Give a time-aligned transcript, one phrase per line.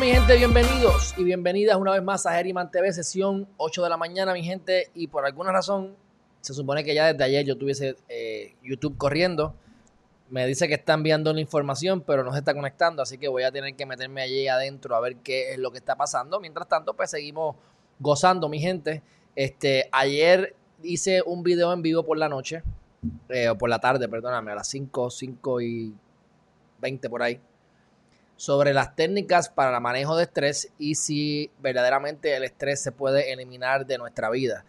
[0.00, 3.96] Mi gente, bienvenidos y bienvenidas una vez más a Herriman TV, sesión 8 de la
[3.96, 5.94] mañana mi gente y por alguna razón
[6.40, 9.54] se supone que ya desde ayer yo tuviese eh, YouTube corriendo,
[10.30, 13.44] me dice que está enviando la información pero no se está conectando, así que voy
[13.44, 16.66] a tener que meterme allí adentro a ver qué es lo que está pasando, mientras
[16.66, 17.54] tanto pues seguimos
[18.00, 19.00] gozando mi gente,
[19.36, 22.64] este, ayer hice un video en vivo por la noche,
[23.28, 25.94] eh, o por la tarde, perdóname, a las 5, 5 y
[26.80, 27.40] 20 por ahí
[28.36, 33.32] sobre las técnicas para el manejo de estrés y si verdaderamente el estrés se puede
[33.32, 34.64] eliminar de nuestra vida.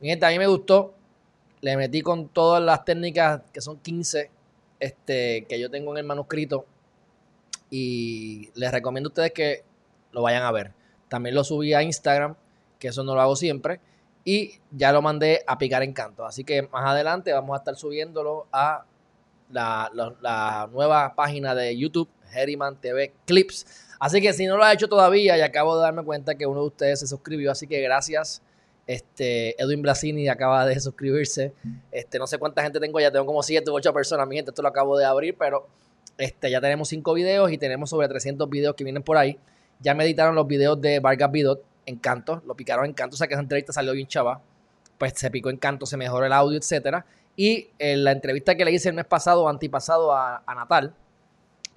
[0.00, 0.94] Mi gente, a mí me gustó.
[1.60, 4.30] Le metí con todas las técnicas, que son 15,
[4.80, 6.64] este, que yo tengo en el manuscrito.
[7.68, 9.62] Y les recomiendo a ustedes que
[10.12, 10.72] lo vayan a ver.
[11.08, 12.34] También lo subí a Instagram,
[12.78, 13.80] que eso no lo hago siempre.
[14.24, 16.24] Y ya lo mandé a picar encanto.
[16.24, 18.86] Así que más adelante vamos a estar subiéndolo a
[19.52, 23.66] la, la, nueva página de YouTube Herriman TV Clips.
[23.98, 26.60] Así que si no lo ha hecho todavía, y acabo de darme cuenta que uno
[26.60, 28.42] de ustedes se suscribió, así que gracias.
[28.86, 31.52] Este, Edwin Blasini acaba de suscribirse.
[31.92, 34.26] Este, no sé cuánta gente tengo ya, tengo como 7 u 8 personas.
[34.26, 35.68] Mi gente, esto lo acabo de abrir, pero
[36.18, 39.38] este, ya tenemos 5 videos y tenemos sobre 300 videos que vienen por ahí.
[39.80, 43.34] Ya me editaron los videos de Vargas Bidot, Encanto, lo picaron Encanto, o sea que
[43.34, 44.40] esa entrevista salió bien chava.
[44.98, 47.06] Pues se picó Encanto, se mejoró el audio, etcétera.
[47.36, 50.94] Y en la entrevista que le hice el mes pasado antipasado a, Natal,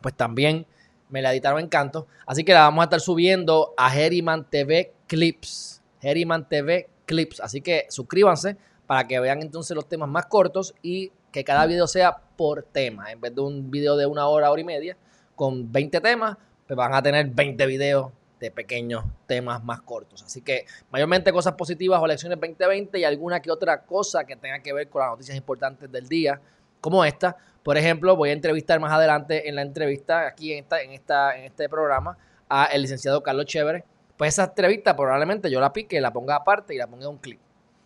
[0.02, 0.66] pues también
[1.10, 2.08] me la editaron en canto.
[2.26, 5.82] Así que la vamos a estar subiendo a Herriman TV Clips.
[6.02, 7.40] Herriman TV Clips.
[7.40, 11.88] Así que suscríbanse para que vean entonces los temas más cortos y que cada video
[11.88, 13.12] sea por tema.
[13.12, 14.98] En vez de un video de una hora, hora y media,
[15.36, 16.38] con 20 temas,
[16.68, 18.12] pues van a tener 20 videos
[18.44, 20.22] de pequeños temas más cortos.
[20.22, 24.60] Así que mayormente cosas positivas o lecciones 2020 y alguna que otra cosa que tenga
[24.60, 26.42] que ver con las noticias importantes del día,
[26.82, 27.38] como esta.
[27.64, 31.38] Por ejemplo, voy a entrevistar más adelante en la entrevista, aquí en, esta, en, esta,
[31.38, 32.18] en este programa,
[32.50, 33.86] a el licenciado Carlos Chévere.
[34.18, 37.18] Pues esa entrevista probablemente yo la pique, la ponga aparte y la ponga en un
[37.18, 37.40] clip.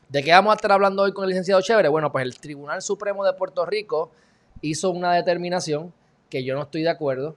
[0.10, 1.88] ¿De qué vamos a estar hablando hoy con el licenciado Chévere?
[1.88, 4.10] Bueno, pues el Tribunal Supremo de Puerto Rico
[4.62, 5.94] hizo una determinación
[6.32, 7.36] que yo no estoy de acuerdo,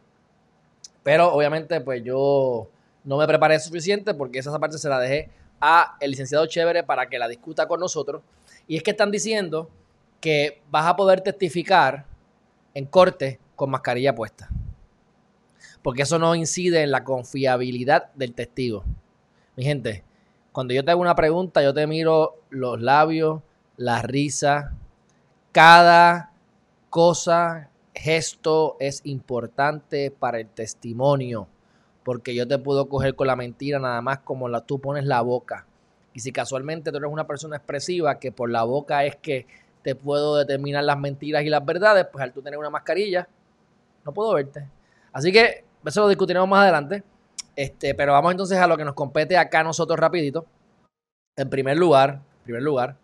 [1.02, 2.70] pero obviamente pues yo
[3.04, 5.30] no me preparé suficiente porque esa parte se la dejé
[5.60, 8.22] a el licenciado Chévere para que la discuta con nosotros.
[8.66, 9.68] Y es que están diciendo
[10.20, 12.04] que vas a poder testificar
[12.74, 14.48] en corte con mascarilla puesta.
[15.82, 18.84] Porque eso no incide en la confiabilidad del testigo.
[19.56, 20.04] Mi gente,
[20.52, 23.42] cuando yo te hago una pregunta, yo te miro los labios,
[23.76, 24.74] la risa,
[25.52, 26.32] cada
[26.90, 31.48] cosa, gesto es importante para el testimonio.
[32.04, 35.20] Porque yo te puedo coger con la mentira nada más como la, tú pones la
[35.20, 35.66] boca.
[36.12, 39.46] Y si casualmente tú eres una persona expresiva, que por la boca es que
[39.82, 43.28] te puedo determinar las mentiras y las verdades, pues al tú tener una mascarilla,
[44.04, 44.66] no puedo verte.
[45.12, 47.02] Así que eso lo discutiremos más adelante.
[47.56, 50.46] Este, pero vamos entonces a lo que nos compete acá nosotros rapidito.
[51.36, 52.96] En primer lugar, en primer lugar,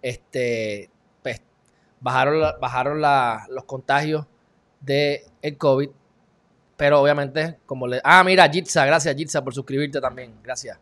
[0.00, 0.90] este,
[1.22, 1.42] pues,
[2.00, 4.26] bajaron, bajaron los contagios
[4.80, 5.90] del el COVID.
[6.82, 8.00] Pero obviamente, como le.
[8.02, 10.34] Ah, mira, Jitsa, gracias Jitsa por suscribirte también.
[10.42, 10.76] Gracias.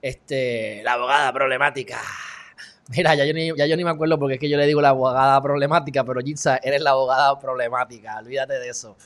[0.00, 2.00] Este, la abogada problemática.
[2.88, 4.80] Mira, ya yo, ni, ya yo ni me acuerdo porque es que yo le digo
[4.80, 8.96] la abogada problemática, pero Jitsa, eres la abogada problemática, olvídate de eso.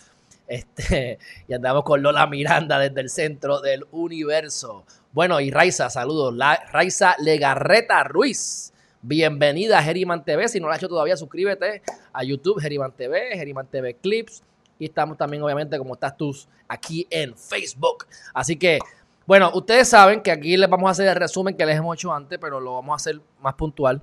[0.46, 1.18] Este,
[1.48, 4.84] y andamos con Lola Miranda desde el centro del universo.
[5.10, 6.32] Bueno, y Raiza, saludos.
[6.32, 8.72] La, Raiza Legarreta Ruiz.
[9.02, 10.46] Bienvenida a Geriman TV.
[10.46, 14.44] Si no lo has hecho todavía, suscríbete a YouTube, Geriman TV, Geriman TV Clips.
[14.78, 16.36] Y estamos también, obviamente, como estás tú,
[16.68, 18.06] aquí en Facebook.
[18.34, 18.78] Así que
[19.26, 22.12] bueno, ustedes saben que aquí les vamos a hacer el resumen que les hemos hecho
[22.12, 24.00] antes, pero lo vamos a hacer más puntual.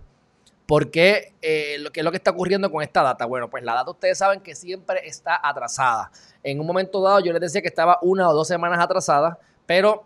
[0.65, 1.33] ¿Por qué?
[1.41, 3.25] Eh, ¿Qué es lo que está ocurriendo con esta data?
[3.25, 6.11] Bueno, pues la data ustedes saben que siempre está atrasada.
[6.43, 10.03] En un momento dado yo les decía que estaba una o dos semanas atrasada, pero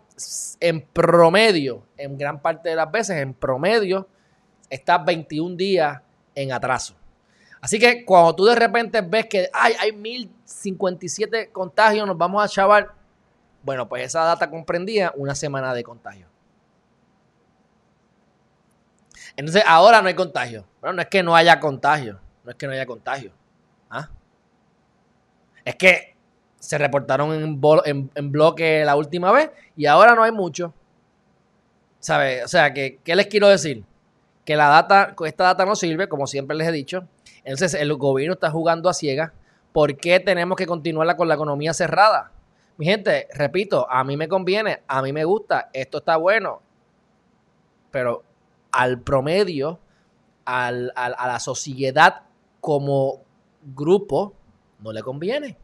[0.60, 4.06] en promedio, en gran parte de las veces, en promedio,
[4.70, 6.00] está 21 días
[6.36, 6.94] en atraso.
[7.60, 12.48] Así que cuando tú de repente ves que ay, hay 1057 contagios, nos vamos a
[12.48, 12.92] chavar,
[13.62, 16.26] bueno, pues esa data comprendía una semana de contagio.
[19.36, 20.64] Entonces, ahora no hay contagio.
[20.80, 22.18] Bueno, no es que no haya contagio.
[22.44, 23.32] No es que no haya contagio.
[23.90, 24.08] ¿Ah?
[25.64, 26.16] Es que
[26.58, 30.74] se reportaron en, en, en, bloque la última vez y ahora no hay mucho.
[32.00, 32.44] ¿Sabes?
[32.44, 33.84] O sea, que, ¿qué les quiero decir?
[34.48, 37.06] que la data, esta data no sirve, como siempre les he dicho.
[37.44, 39.32] Entonces el gobierno está jugando a ciegas.
[39.72, 42.32] ¿Por qué tenemos que continuarla con la economía cerrada?
[42.76, 46.62] Mi gente, repito, a mí me conviene, a mí me gusta, esto está bueno,
[47.90, 48.22] pero
[48.70, 49.78] al promedio,
[50.44, 52.22] a la sociedad
[52.60, 53.20] como
[53.74, 54.34] grupo,
[54.80, 55.56] no le conviene.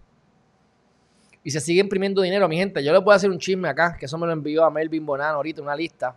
[1.43, 2.83] Y se sigue imprimiendo dinero, mi gente.
[2.83, 5.37] Yo voy a hacer un chisme acá, que eso me lo envió a Melvin Bonano
[5.37, 6.17] ahorita, una lista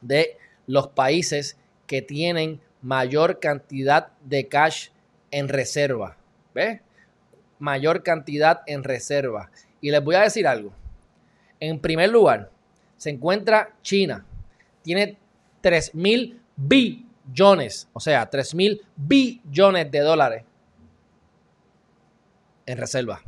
[0.00, 4.88] de los países que tienen mayor cantidad de cash
[5.30, 6.16] en reserva.
[6.54, 6.80] ¿Ves?
[7.58, 9.50] Mayor cantidad en reserva.
[9.80, 10.72] Y les voy a decir algo.
[11.60, 12.50] En primer lugar,
[12.96, 14.24] se encuentra China.
[14.82, 15.18] Tiene
[15.60, 20.44] 3 mil billones, o sea, 3 mil billones de dólares
[22.66, 23.20] en reserva.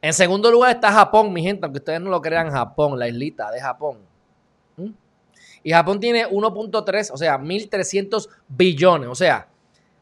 [0.00, 3.50] En segundo lugar está Japón, mi gente, aunque ustedes no lo crean, Japón, la islita
[3.50, 3.98] de Japón.
[5.66, 9.48] Y Japón tiene 1.3, o sea, 1.300 billones, o sea,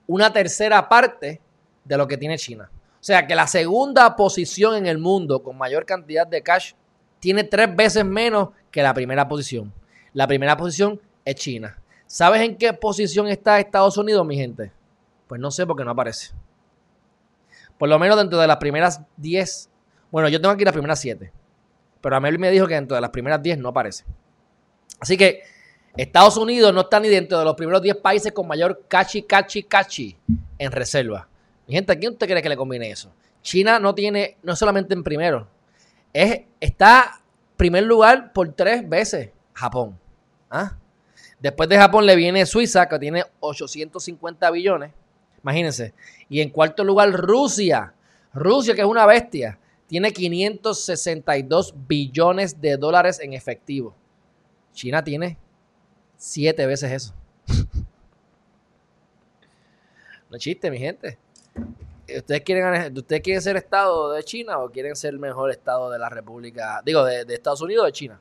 [0.06, 1.40] una tercera parte
[1.82, 2.70] de lo que tiene China.
[2.70, 6.72] O sea, que la segunda posición en el mundo con mayor cantidad de cash
[7.18, 9.72] tiene tres veces menos que la primera posición.
[10.12, 11.78] La primera posición es China.
[12.06, 14.70] ¿Sabes en qué posición está Estados Unidos, mi gente?
[15.26, 16.34] Pues no sé porque no aparece.
[17.78, 19.70] Por lo menos dentro de las primeras 10
[20.10, 21.32] bueno, yo tengo aquí las primeras 7.
[22.02, 24.04] Pero a Mel me dijo que dentro de las primeras 10 no aparece.
[25.00, 25.53] Así que
[25.96, 29.62] Estados Unidos no está ni dentro de los primeros 10 países con mayor cachi, cachi,
[29.62, 30.16] cachi
[30.58, 31.28] en reserva.
[31.66, 33.12] Mi gente, ¿a quién usted cree que le conviene eso?
[33.42, 35.46] China no tiene, no solamente en primero,
[36.12, 37.20] es, está
[37.56, 39.98] primer lugar por tres veces Japón.
[40.50, 40.76] ¿Ah?
[41.38, 44.92] Después de Japón le viene Suiza, que tiene 850 billones.
[45.42, 45.94] Imagínense.
[46.28, 47.92] Y en cuarto lugar, Rusia.
[48.32, 53.94] Rusia, que es una bestia tiene 562 billones de dólares en efectivo.
[54.72, 55.38] China tiene
[56.24, 57.14] siete veces eso.
[60.30, 61.18] no chiste, mi gente.
[62.16, 65.98] ¿Ustedes quieren, ¿Ustedes quieren ser Estado de China o quieren ser el mejor Estado de
[65.98, 66.82] la República?
[66.84, 68.20] Digo, de, Estados Unidos o de China.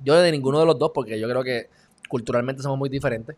[0.00, 1.68] Yo de ninguno de los dos, porque yo creo que
[2.08, 3.36] culturalmente somos muy diferentes.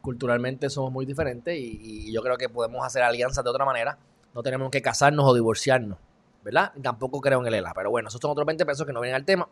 [0.00, 3.98] Culturalmente somos muy diferentes y, y yo creo que podemos hacer alianzas de otra manera
[4.34, 5.98] no tenemos que casarnos o divorciarnos,
[6.42, 6.72] ¿verdad?
[6.82, 9.16] Tampoco creo en el ELA, pero bueno, esos son otros 20 pesos que no vienen
[9.16, 9.48] al tema.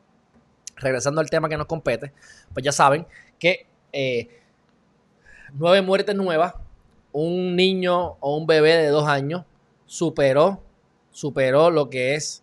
[0.80, 2.12] Regresando al tema que nos compete,
[2.52, 3.06] pues ya saben
[3.38, 4.28] que eh,
[5.52, 6.54] nueve muertes nuevas,
[7.12, 9.44] un niño o un bebé de dos años
[9.86, 10.62] superó,
[11.10, 12.42] superó lo que es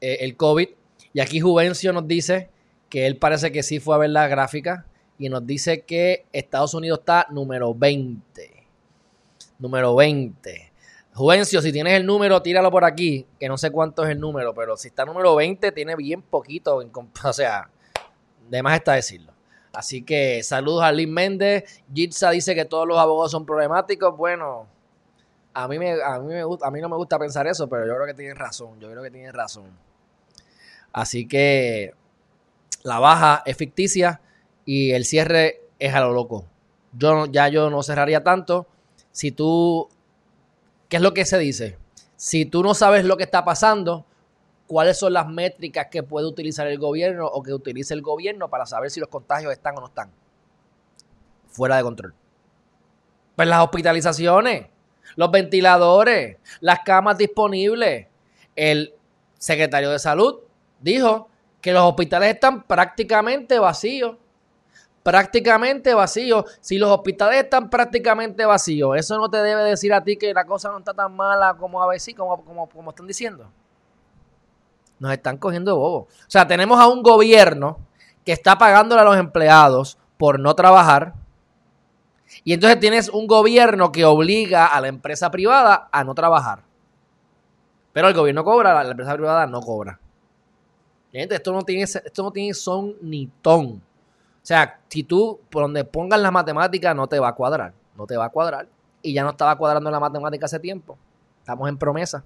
[0.00, 0.68] eh, el COVID.
[1.12, 2.50] Y aquí Juvencio nos dice
[2.88, 4.86] que él parece que sí fue a ver la gráfica
[5.18, 8.52] y nos dice que Estados Unidos está número 20.
[9.58, 10.72] Número 20.
[11.16, 14.52] Juvencio, si tienes el número, tíralo por aquí, que no sé cuánto es el número,
[14.52, 16.76] pero si está número 20, tiene bien poquito,
[17.24, 17.70] o sea,
[18.50, 19.32] de más está decirlo.
[19.72, 21.82] Así que saludos a Liz Méndez.
[21.92, 24.14] Jitsa dice que todos los abogados son problemáticos.
[24.14, 24.66] Bueno,
[25.54, 27.86] a mí, me, a, mí me gusta, a mí no me gusta pensar eso, pero
[27.86, 28.78] yo creo que tienen razón.
[28.78, 29.70] Yo creo que tienen razón.
[30.92, 31.94] Así que
[32.82, 34.20] la baja es ficticia
[34.66, 36.44] y el cierre es a lo loco.
[36.92, 38.66] Yo ya yo no cerraría tanto.
[39.12, 39.88] Si tú
[40.88, 41.78] ¿Qué es lo que se dice?
[42.16, 44.06] Si tú no sabes lo que está pasando,
[44.66, 48.66] ¿cuáles son las métricas que puede utilizar el gobierno o que utilice el gobierno para
[48.66, 50.10] saber si los contagios están o no están?
[51.48, 52.14] Fuera de control.
[53.34, 54.66] Pues las hospitalizaciones,
[55.16, 58.06] los ventiladores, las camas disponibles.
[58.54, 58.94] El
[59.38, 60.40] secretario de salud
[60.80, 61.28] dijo
[61.60, 64.16] que los hospitales están prácticamente vacíos
[65.06, 66.44] prácticamente vacío.
[66.60, 70.44] Si los hospitales están prácticamente vacíos, eso no te debe decir a ti que la
[70.44, 73.48] cosa no está tan mala como a veces, como, como, como están diciendo.
[74.98, 75.98] Nos están cogiendo bobo.
[75.98, 77.78] O sea, tenemos a un gobierno
[78.24, 81.14] que está pagándole a los empleados por no trabajar.
[82.42, 86.64] Y entonces tienes un gobierno que obliga a la empresa privada a no trabajar.
[87.92, 90.00] Pero el gobierno cobra, la empresa privada no cobra.
[91.12, 93.85] Gente, esto no tiene, esto no tiene son ni ton.
[94.46, 98.06] O sea, si tú por donde pongas la matemática no te va a cuadrar, no
[98.06, 98.68] te va a cuadrar.
[99.02, 100.96] Y ya no estaba cuadrando la matemática hace tiempo.
[101.40, 102.22] Estamos en promesa.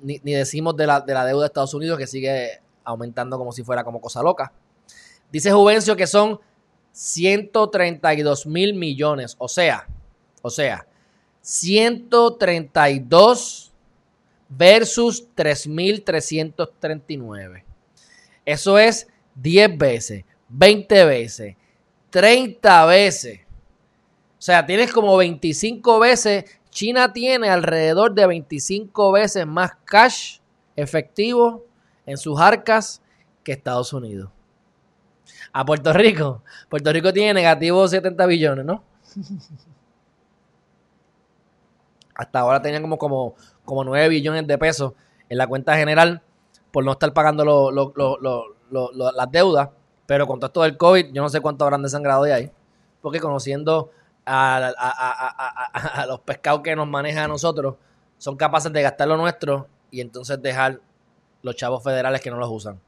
[0.00, 3.64] Ni, decimos de la, de la deuda de Estados Unidos que sigue aumentando como si
[3.64, 4.52] fuera como cosa loca.
[5.32, 6.38] Dice Juvencio que son
[6.92, 9.34] 132 mil millones.
[9.38, 9.88] O sea,
[10.40, 10.86] o sea,
[11.40, 13.72] 132
[14.48, 17.64] versus 3.339.
[18.44, 20.24] Eso es 10 veces.
[20.50, 21.56] 20 veces,
[22.10, 23.40] 30 veces.
[24.38, 26.44] O sea, tienes como 25 veces.
[26.70, 30.38] China tiene alrededor de 25 veces más cash
[30.76, 31.64] efectivo
[32.06, 33.02] en sus arcas
[33.42, 34.30] que Estados Unidos.
[35.52, 36.42] a Puerto Rico.
[36.68, 38.84] Puerto Rico tiene negativo 70 billones, ¿no?
[42.14, 44.92] Hasta ahora tenían como, como, como 9 billones de pesos
[45.28, 46.22] en la cuenta general
[46.70, 47.70] por no estar pagando
[48.70, 49.70] las deudas.
[50.10, 52.50] Pero con todo esto del COVID, yo no sé cuánto habrán desangrado de ahí.
[53.00, 53.92] Porque conociendo
[54.26, 57.76] a, los pescados que nos manejan a nosotros,
[58.18, 60.80] son capaces de gastar lo nuestro y entonces dejar
[61.42, 62.80] los chavos federales que no los usan.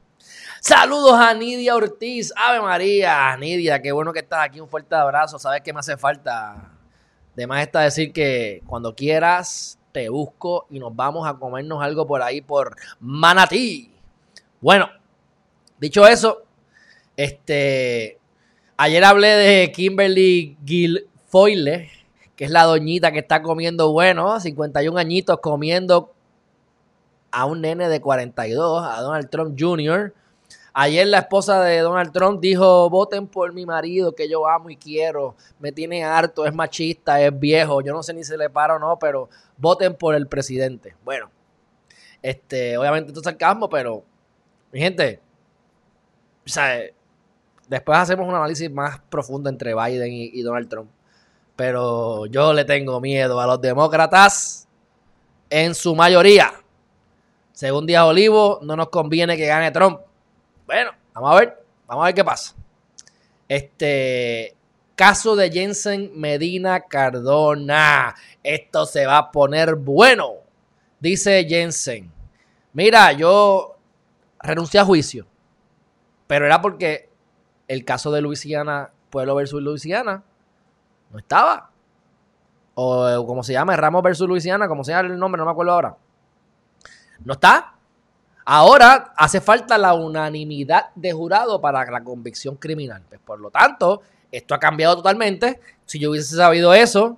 [0.59, 2.33] Saludos a Nidia Ortiz.
[2.35, 4.59] Ave María, Nidia, qué bueno que estás aquí.
[4.59, 5.39] Un fuerte abrazo.
[5.39, 6.73] Sabes que me hace falta.
[7.35, 12.21] Además está decir que cuando quieras te busco y nos vamos a comernos algo por
[12.21, 13.95] ahí por Manatí.
[14.59, 14.89] Bueno,
[15.79, 16.42] dicho eso,
[17.17, 18.19] este
[18.77, 21.89] ayer hablé de Kimberly Guilfoyle,
[22.35, 26.13] que es la doñita que está comiendo bueno, 51 añitos comiendo
[27.31, 30.13] a un nene de 42, a Donald Trump Jr.
[30.75, 34.75] Ayer la esposa de Donald Trump dijo, voten por mi marido que yo amo y
[34.75, 38.77] quiero, me tiene harto, es machista, es viejo, yo no sé ni si le paro
[38.77, 40.95] o no, pero voten por el presidente.
[41.03, 41.29] Bueno,
[42.23, 44.03] este, obviamente esto es sarcasmo, pero
[44.71, 45.19] mi gente,
[46.43, 46.81] o sea,
[47.73, 50.89] después hacemos un análisis más profundo entre Biden y Donald Trump.
[51.55, 54.67] Pero yo le tengo miedo a los demócratas
[55.49, 56.53] en su mayoría.
[57.51, 59.99] Según Díaz Olivo, no nos conviene que gane Trump.
[60.65, 62.55] Bueno, vamos a ver, vamos a ver qué pasa.
[63.47, 64.55] Este
[64.95, 68.15] caso de Jensen Medina Cardona.
[68.43, 70.35] Esto se va a poner bueno.
[70.99, 72.11] Dice Jensen.
[72.73, 73.77] Mira, yo
[74.39, 75.25] renuncié a juicio.
[76.27, 77.09] Pero era porque
[77.67, 80.23] el caso de Luisiana, Pueblo versus Luisiana,
[81.11, 81.69] no estaba.
[82.75, 85.73] O como se llama, Ramos versus Luisiana, como se llama el nombre, no me acuerdo
[85.73, 85.97] ahora.
[87.23, 87.75] No está.
[88.45, 93.03] Ahora hace falta la unanimidad de jurado para la convicción criminal.
[93.07, 94.01] Pues, por lo tanto,
[94.31, 95.61] esto ha cambiado totalmente.
[95.85, 97.17] Si yo hubiese sabido eso,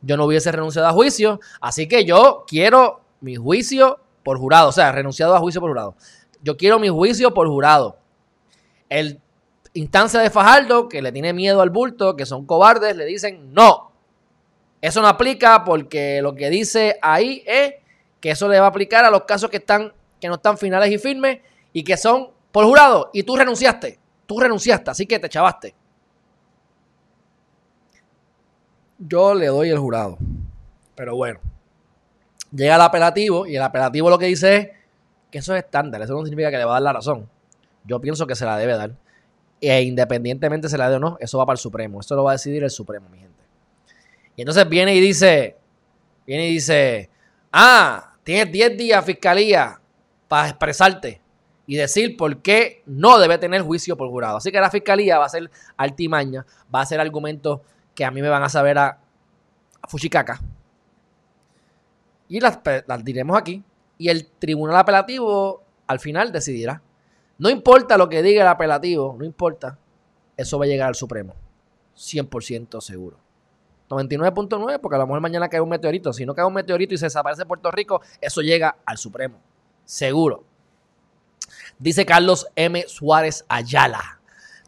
[0.00, 1.40] yo no hubiese renunciado a juicio.
[1.60, 4.70] Así que yo quiero mi juicio por jurado.
[4.70, 5.94] O sea, renunciado a juicio por jurado.
[6.42, 7.98] Yo quiero mi juicio por jurado.
[8.88, 9.20] El
[9.78, 13.92] instancia de Fajardo, que le tiene miedo al bulto, que son cobardes, le dicen no.
[14.80, 17.74] Eso no aplica porque lo que dice ahí es
[18.20, 20.90] que eso le va a aplicar a los casos que están que no están finales
[20.90, 21.40] y firmes
[21.72, 25.74] y que son por jurado y tú renunciaste, tú renunciaste, así que te chavaste.
[28.98, 30.16] Yo le doy el jurado.
[30.94, 31.40] Pero bueno,
[32.50, 34.68] llega el apelativo y el apelativo lo que dice es
[35.30, 37.28] que eso es estándar, eso no significa que le va a dar la razón.
[37.84, 38.92] Yo pienso que se la debe dar.
[39.68, 42.00] E independientemente se la dé o no, eso va para el Supremo.
[42.00, 43.42] Eso lo va a decidir el Supremo, mi gente.
[44.36, 45.56] Y entonces viene y dice,
[46.24, 47.10] viene y dice,
[47.52, 49.80] ah, tienes 10 días, fiscalía,
[50.28, 51.20] para expresarte
[51.66, 54.36] y decir por qué no debe tener juicio por jurado.
[54.36, 57.60] Así que la fiscalía va a ser altimaña, va a ser argumentos
[57.92, 59.00] que a mí me van a saber a,
[59.82, 60.40] a Fuchicaca.
[62.28, 63.64] Y las, las diremos aquí.
[63.98, 66.82] Y el tribunal apelativo al final decidirá.
[67.38, 69.78] No importa lo que diga el apelativo, no importa.
[70.36, 71.34] Eso va a llegar al Supremo.
[71.96, 73.18] 100% seguro.
[73.88, 76.12] 99.9 porque a lo mejor mañana cae un meteorito.
[76.12, 79.40] Si no cae un meteorito y se desaparece Puerto Rico, eso llega al Supremo
[79.86, 80.44] seguro.
[81.78, 82.84] Dice Carlos M.
[82.88, 84.20] Suárez Ayala.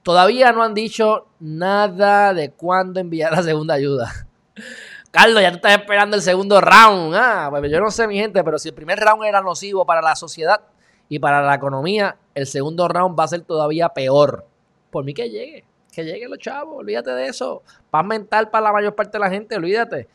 [0.03, 4.27] Todavía no han dicho nada de cuándo enviar la segunda ayuda.
[5.11, 7.15] Carlos, ya tú estás esperando el segundo round.
[7.15, 10.01] Ah, pues yo no sé, mi gente, pero si el primer round era nocivo para
[10.01, 10.61] la sociedad
[11.09, 14.47] y para la economía, el segundo round va a ser todavía peor.
[14.91, 17.63] Por mí que llegue, que lleguen los chavos, olvídate de eso.
[17.91, 20.09] Paz mental para la mayor parte de la gente, olvídate.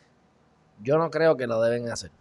[0.82, 2.12] Yo no creo que lo deben hacer.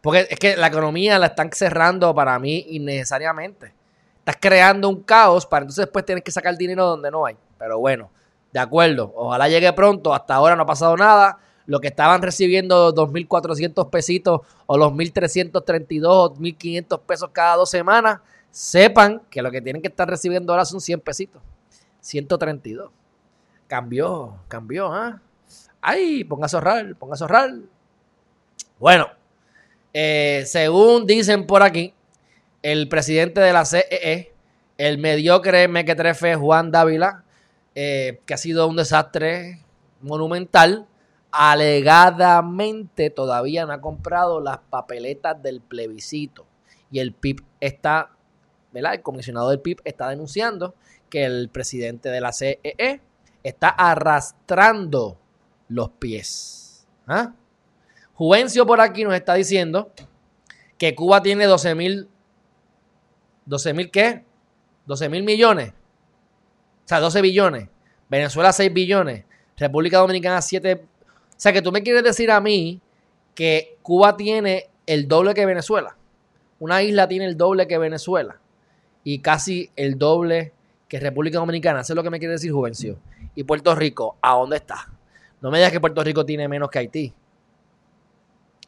[0.00, 3.74] Porque es que la economía la están cerrando para mí innecesariamente.
[4.18, 7.36] Estás creando un caos para entonces después tienes que sacar dinero donde no hay.
[7.58, 8.10] Pero bueno,
[8.52, 9.12] de acuerdo.
[9.16, 10.14] Ojalá llegue pronto.
[10.14, 11.38] Hasta ahora no ha pasado nada.
[11.68, 18.20] Lo que estaban recibiendo 2.400 pesitos o los 1.332 o 1.500 pesos cada dos semanas,
[18.50, 21.42] sepan que lo que tienen que estar recibiendo ahora son 100 pesitos.
[22.00, 22.90] 132.
[23.66, 25.20] Cambió, cambió, ¿ah?
[25.82, 27.50] Ay, póngase a ahorrar, póngase a ahorrar.
[28.78, 29.08] Bueno,
[29.92, 31.92] eh, según dicen por aquí,
[32.62, 34.32] el presidente de la CEE, e,
[34.78, 37.24] el mediocre mequetrefe Juan Dávila,
[37.74, 39.60] eh, que ha sido un desastre
[40.00, 40.86] monumental,
[41.30, 46.46] alegadamente todavía no ha comprado las papeletas del plebiscito.
[46.90, 48.10] Y el PIB está,
[48.72, 48.94] ¿verdad?
[48.94, 50.74] El comisionado del PIB está denunciando
[51.10, 53.00] que el presidente de la CEE e
[53.42, 55.18] está arrastrando
[55.68, 56.86] los pies.
[57.06, 57.34] ¿Ah?
[58.14, 59.92] Juvencio por aquí nos está diciendo
[60.76, 62.08] que Cuba tiene 12 mil.
[63.46, 64.24] ¿12 mil qué?
[64.86, 65.72] 12 mil millones.
[66.84, 67.68] sea, 12 billones.
[68.08, 69.24] Venezuela 6 billones.
[69.56, 70.84] República Dominicana 7.
[71.38, 72.80] O sea, que tú me quieres decir a mí
[73.36, 75.96] que Cuba tiene el doble que Venezuela.
[76.58, 78.40] Una isla tiene el doble que Venezuela.
[79.04, 80.52] Y casi el doble
[80.88, 81.82] que República Dominicana.
[81.82, 82.98] Eso es lo que me quiere decir Juvencio.
[83.36, 84.92] Y Puerto Rico, ¿a dónde está?
[85.40, 87.14] No me digas que Puerto Rico tiene menos que Haití.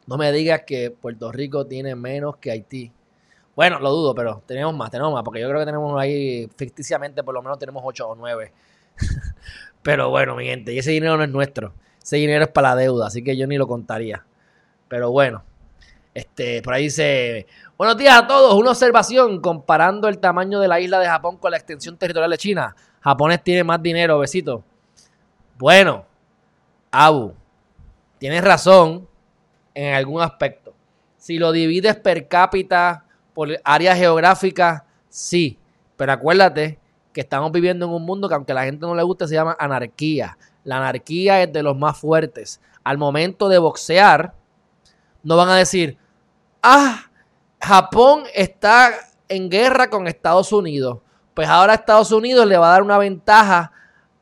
[0.07, 2.93] No me digas que Puerto Rico tiene menos que Haití.
[3.57, 7.25] Bueno, lo dudo, pero tenemos más, tenemos más, porque yo creo que tenemos ahí ficticiamente
[7.25, 8.53] por lo menos tenemos 8 o 9.
[9.83, 11.75] pero bueno, mi gente, y ese dinero no es nuestro.
[12.11, 14.25] Ese dinero es para la deuda, así que yo ni lo contaría.
[14.89, 15.45] Pero bueno,
[16.13, 17.47] este, por ahí dice,
[17.79, 21.53] buenos días a todos, una observación comparando el tamaño de la isla de Japón con
[21.53, 22.75] la extensión territorial de China.
[23.01, 24.65] Japones tiene más dinero, besito.
[25.57, 26.05] Bueno,
[26.91, 27.33] Abu,
[28.19, 29.07] tienes razón
[29.73, 30.75] en algún aspecto.
[31.17, 35.61] Si lo divides per cápita por área geográfica, sí.
[35.97, 36.77] Pero acuérdate
[37.13, 39.35] que estamos viviendo en un mundo que aunque a la gente no le guste se
[39.35, 40.37] llama anarquía.
[40.65, 42.61] La anarquía es de los más fuertes.
[42.85, 44.35] Al momento de boxear,
[45.23, 45.99] no van a decir,
[46.63, 47.05] ah,
[47.61, 48.93] Japón está
[49.29, 50.99] en guerra con Estados Unidos.
[51.35, 53.73] Pues ahora Estados Unidos le va a dar una ventaja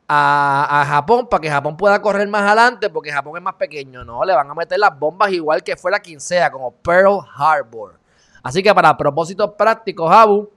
[0.07, 4.03] a, Japón para que Japón pueda correr más adelante porque Japón es más pequeño.
[4.03, 7.99] No, le van a meter las bombas igual que fuera quien sea, como Pearl Harbor.
[8.41, 10.49] Así que para propósitos prácticos, Abu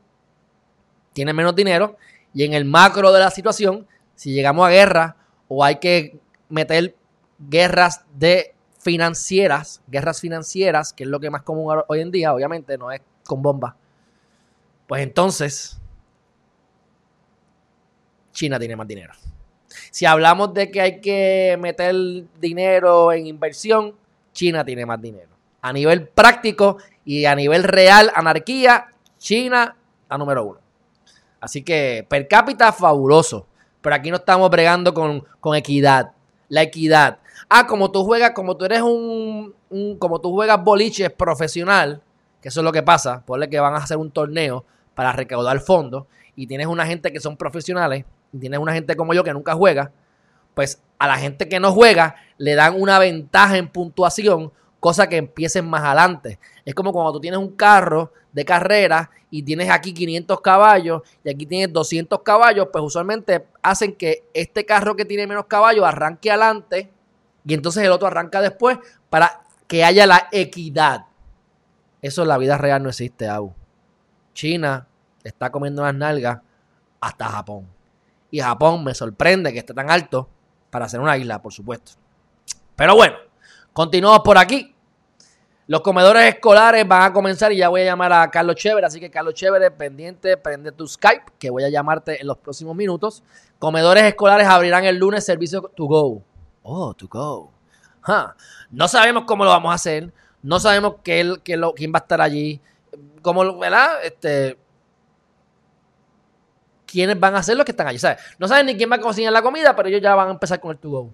[1.12, 1.96] tiene menos dinero
[2.32, 5.16] y en el macro de la situación, si llegamos a guerra
[5.54, 6.18] o hay que
[6.48, 6.96] meter
[7.38, 12.78] guerras de financieras, guerras financieras, que es lo que más común hoy en día, obviamente
[12.78, 13.74] no es con bombas,
[14.86, 15.78] pues entonces
[18.32, 19.12] China tiene más dinero.
[19.90, 21.94] Si hablamos de que hay que meter
[22.40, 23.94] dinero en inversión,
[24.32, 25.28] China tiene más dinero.
[25.60, 28.86] A nivel práctico y a nivel real, anarquía,
[29.18, 29.76] China
[30.08, 30.60] a número uno.
[31.40, 33.46] Así que per cápita fabuloso.
[33.82, 35.24] Pero aquí no estamos bregando con,
[35.54, 36.12] equidad.
[36.48, 37.18] La equidad.
[37.48, 39.54] Ah, como tú juegas, como tú eres un,
[39.98, 42.00] como tú juegas boliches profesional,
[42.40, 44.64] que eso es lo que pasa, ponle que van a hacer un torneo
[44.94, 49.12] para recaudar fondos y tienes una gente que son profesionales, y tienes una gente como
[49.12, 49.92] yo que nunca juega,
[50.54, 55.16] pues a la gente que no juega le dan una ventaja en puntuación, cosa que
[55.16, 56.40] empiecen más adelante.
[56.64, 61.30] Es como cuando tú tienes un carro de carrera y tienes aquí 500 caballos y
[61.30, 66.32] aquí tienes 200 caballos, pues usualmente hacen que este carro que tiene menos caballos arranque
[66.32, 66.90] adelante
[67.46, 68.76] y entonces el otro arranca después
[69.08, 71.06] para que haya la equidad.
[72.00, 73.54] Eso en la vida real no existe, Abu.
[74.34, 74.88] China
[75.22, 76.40] está comiendo las nalgas
[77.00, 77.68] hasta Japón.
[78.32, 80.28] Y Japón me sorprende que esté tan alto
[80.70, 81.92] para ser una isla, por supuesto.
[82.74, 83.14] Pero bueno,
[83.72, 84.74] continuamos por aquí.
[85.66, 88.86] Los comedores escolares van a comenzar y ya voy a llamar a Carlos Chévere.
[88.86, 92.76] Así que Carlos Chévere, pendiente, prende tu Skype, que voy a llamarte en los próximos
[92.76, 93.22] minutos.
[93.58, 96.22] Comedores escolares abrirán el lunes servicio to go.
[96.62, 97.52] Oh, to go.
[98.70, 100.12] No sabemos cómo lo vamos a hacer.
[100.42, 102.60] No sabemos qué, quién va a estar allí.
[103.22, 104.04] Cómo, ¿verdad?
[104.04, 104.58] Este,
[106.84, 107.98] quiénes van a ser los que están allí.
[108.38, 110.60] No saben ni quién va a cocinar la comida, pero ellos ya van a empezar
[110.60, 111.10] con el to go.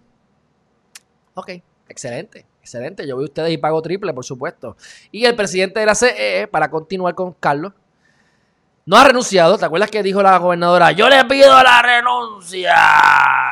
[1.34, 1.50] Ok,
[1.88, 3.06] excelente, excelente.
[3.06, 4.76] Yo voy a ustedes y pago triple, por supuesto.
[5.10, 7.72] Y el presidente de la CE, para continuar con Carlos,
[8.86, 9.58] no ha renunciado.
[9.58, 10.92] ¿Te acuerdas que dijo la gobernadora?
[10.92, 12.76] Yo le pido la renuncia,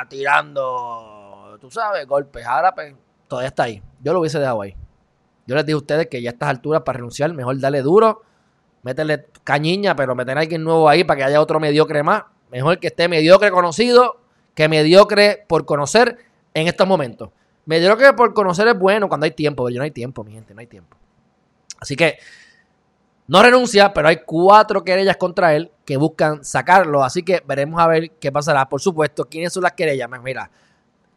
[0.09, 2.47] tirando, tú sabes, golpes.
[2.47, 2.95] Ahora pues,
[3.27, 3.83] todavía está ahí.
[4.03, 4.75] Yo lo hubiese dejado ahí.
[5.47, 8.23] Yo les dije a ustedes que ya a estas alturas para renunciar, mejor darle duro
[8.87, 12.23] métele cañiña, pero meter a alguien nuevo ahí para que haya otro mediocre más.
[12.53, 14.21] Mejor que esté mediocre conocido
[14.55, 16.19] que mediocre por conocer
[16.55, 17.31] en estos momentos.
[17.67, 20.55] Mediocre por conocer es bueno cuando hay tiempo, pero yo no hay tiempo, mi gente,
[20.55, 20.97] no hay tiempo.
[21.81, 22.19] Así que
[23.29, 27.03] no renuncia, pero hay cuatro querellas contra él que buscan sacarlo.
[27.03, 28.69] Así que veremos a ver qué pasará.
[28.69, 30.09] Por supuesto, ¿quiénes son las querellas?
[30.09, 30.51] Pues mira,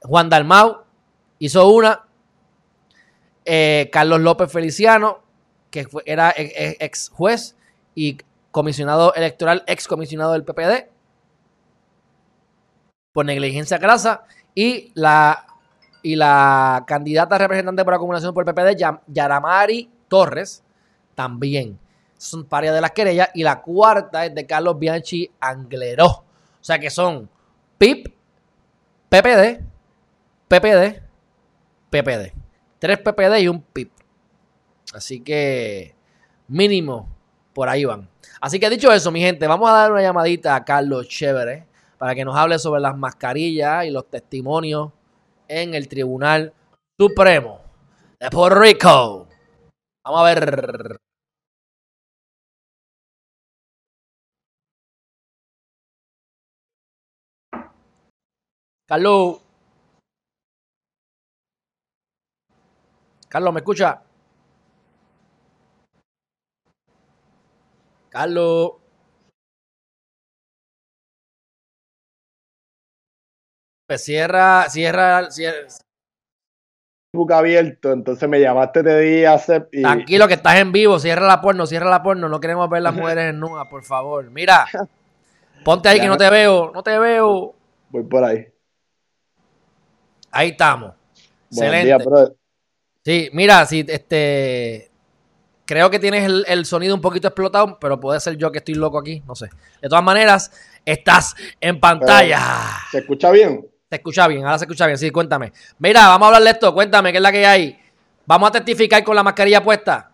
[0.01, 0.83] Juan Dalmau
[1.37, 2.05] hizo una.
[3.45, 5.23] Eh, Carlos López Feliciano,
[5.69, 7.55] que era ex juez
[7.95, 8.17] y
[8.51, 10.89] comisionado electoral, ex comisionado del PPD,
[13.13, 15.48] por negligencia grasa, y la,
[16.01, 20.63] y la candidata representante por acumulación por el PPD, Yaramari Torres,
[21.15, 21.77] también.
[22.17, 23.29] Son varias de las querellas.
[23.33, 26.07] Y la cuarta es de Carlos Bianchi Angleró.
[26.07, 26.23] O
[26.61, 27.29] sea que son
[27.77, 28.13] PIP,
[29.09, 29.61] PPD,
[30.47, 31.01] PPD,
[31.89, 32.33] PPD.
[32.79, 33.91] Tres PPD y un PIP.
[34.93, 35.95] Así que
[36.47, 37.09] mínimo
[37.53, 38.09] por ahí van.
[38.41, 41.65] Así que dicho eso, mi gente, vamos a dar una llamadita a Carlos Chévere
[41.97, 44.91] para que nos hable sobre las mascarillas y los testimonios
[45.49, 46.53] en el Tribunal
[46.97, 47.59] Supremo
[48.19, 49.27] de Puerto Rico.
[50.05, 50.99] Vamos a ver.
[58.87, 59.41] Carlos.
[63.27, 64.01] Carlos, ¿me escucha?
[68.09, 68.73] Carlos.
[73.89, 75.67] Pues cierra, cierra, cierra.
[77.11, 79.35] Facebook abierto, entonces me llamaste de día
[79.71, 79.81] y...
[79.81, 82.93] Tranquilo que estás en vivo, cierra la porno, cierra la porno, no queremos ver las
[82.93, 84.29] mujeres en nua, por favor.
[84.29, 84.67] Mira,
[85.65, 87.55] ponte ahí que no te veo, no te veo.
[87.89, 88.45] Voy por ahí.
[90.29, 90.93] Ahí estamos.
[91.49, 92.05] Excelente.
[93.03, 94.91] Sí, mira, si este.
[95.65, 98.99] Creo que tienes el, sonido un poquito explotado, pero puede ser yo que estoy loco
[98.99, 99.49] aquí, no sé.
[99.81, 100.51] De todas maneras,
[100.85, 102.39] estás en pantalla.
[102.91, 103.67] ¿Se escucha bien?
[103.89, 105.51] Se escucha bien, ahora se escucha bien, sí, cuéntame.
[105.79, 107.79] Mira, vamos a hablar de esto, cuéntame, ¿qué es la que hay?
[108.25, 110.11] ¿Vamos a testificar con la mascarilla puesta?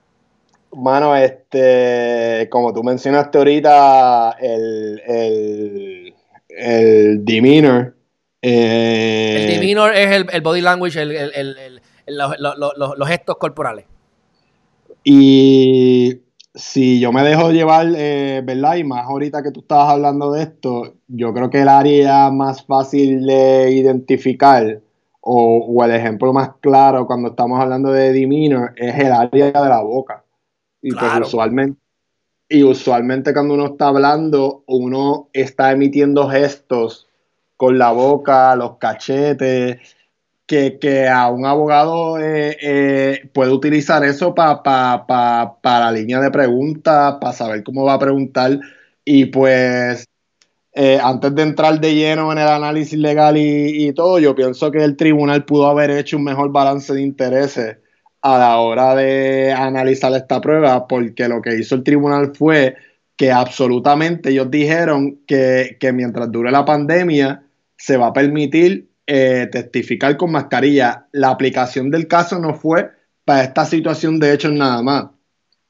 [0.72, 6.16] Mano, este, como tú mencionaste ahorita, el, el,
[6.50, 7.96] el demeanor
[8.46, 11.04] el eh, demeanor es el, body language,
[12.06, 13.86] los, gestos corporales.
[15.04, 16.20] Y
[16.56, 18.78] si yo me dejo llevar, eh, ¿verdad?
[18.78, 22.66] Y más ahorita que tú estabas hablando de esto, yo creo que el área más
[22.66, 24.82] fácil de identificar
[25.20, 29.82] o, el ejemplo más claro cuando estamos hablando de demeanor es el área de la
[29.82, 30.24] boca.
[30.82, 31.80] Y pues usualmente,
[32.48, 37.08] y usualmente cuando uno está hablando, uno está emitiendo gestos
[37.58, 39.95] con la boca, los cachetes,
[40.46, 47.34] que, a un abogado eh, eh, puede utilizar eso para la línea de preguntas, para
[47.34, 48.60] saber cómo va a preguntar.
[49.04, 50.06] Y pues,
[50.74, 54.72] eh, antes de entrar de lleno en el análisis legal y, y, todo, yo pienso
[54.72, 57.78] que el tribunal pudo haber hecho un mejor balance de intereses
[58.22, 62.76] a la hora de analizar esta prueba, porque lo que hizo el tribunal fue
[63.16, 67.44] que absolutamente ellos dijeron que, que mientras dure la pandemia,
[67.78, 71.08] se va a permitir eh, testificar con mascarilla.
[71.12, 72.90] La aplicación del caso no fue
[73.24, 75.06] para esta situación de hecho nada más.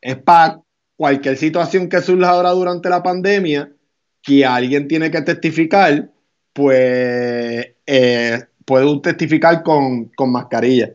[0.02, 0.62] Es para
[0.95, 3.71] cualquier situación que surja ahora durante la pandemia
[4.21, 6.10] que alguien tiene que testificar,
[6.54, 10.93] pues eh, puede testificar con, mascarilla.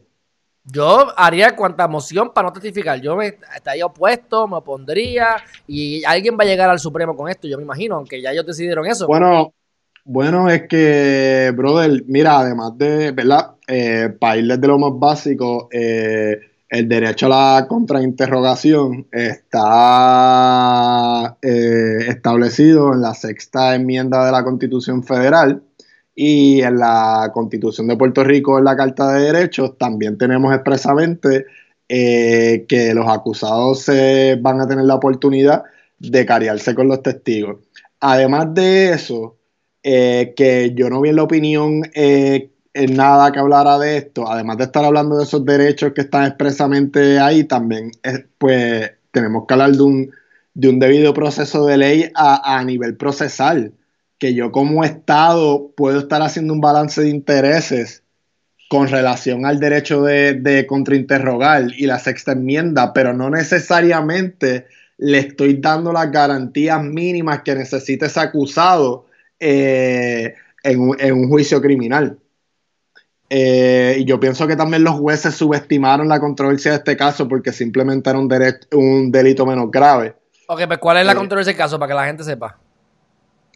[0.64, 3.00] Yo haría cuanta moción para no testificar.
[3.00, 7.48] Yo me estaría opuesto, me opondría y alguien va a llegar al Supremo con esto,
[7.48, 9.06] yo me imagino, aunque ya ellos decidieron eso.
[9.06, 9.52] Bueno,
[10.04, 13.52] bueno, es que, brother, mira, además de, ¿verdad?
[13.68, 21.98] Eh, para ir desde lo más básico, eh, el derecho a la contrainterrogación está eh,
[22.08, 25.62] establecido en la sexta enmienda de la Constitución Federal
[26.14, 31.46] y en la Constitución de Puerto Rico, en la Carta de Derechos, también tenemos expresamente
[31.88, 35.64] que los acusados se van a tener la oportunidad
[35.98, 37.58] de cariarse con los testigos.
[37.98, 39.39] Además de eso,
[39.82, 44.30] eh, que yo no vi en la opinión eh, en nada que hablara de esto,
[44.30, 49.44] además de estar hablando de esos derechos que están expresamente ahí, también eh, pues tenemos
[49.46, 50.10] que hablar de un,
[50.54, 53.72] de un debido proceso de ley a, nivel procesal,
[54.18, 58.02] que yo como Estado puedo estar haciendo un balance de intereses
[58.68, 64.66] con relación al derecho de, de contrainterrogar y la sexta enmienda, pero no necesariamente
[64.98, 69.06] le estoy dando las garantías mínimas que necesita ese acusado
[69.40, 72.18] eh, en, un, juicio criminal.
[73.30, 77.52] Eh, y yo pienso que también los jueces subestimaron la controversia de este caso porque
[77.52, 78.28] simplemente era un,
[78.72, 80.14] un delito menos grave.
[80.46, 82.58] Ok, pues ¿cuál es la eh, controversia del caso para que la gente sepa?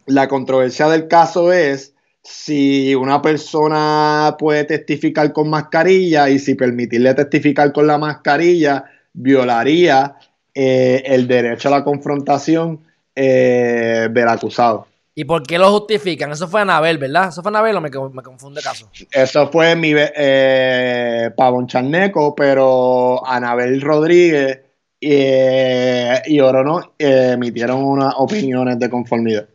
[0.06, 7.12] La controversia del caso es si una persona puede testificar con mascarilla y si permitirle
[7.12, 10.16] testificar con la mascarilla violaría
[10.54, 12.80] el derecho a la confrontación
[13.14, 14.86] del acusado.
[15.16, 16.32] ¿Y por qué lo justifican?
[16.32, 17.28] Eso fue Anabel, ¿verdad?
[17.28, 18.90] ¿Eso fue Anabel o me, me confunde caso?
[19.12, 24.60] Eso fue mi eh, Pavón Charneco, pero Anabel Rodríguez
[25.00, 29.46] eh, y Orono eh, emitieron unas opiniones de conformidad.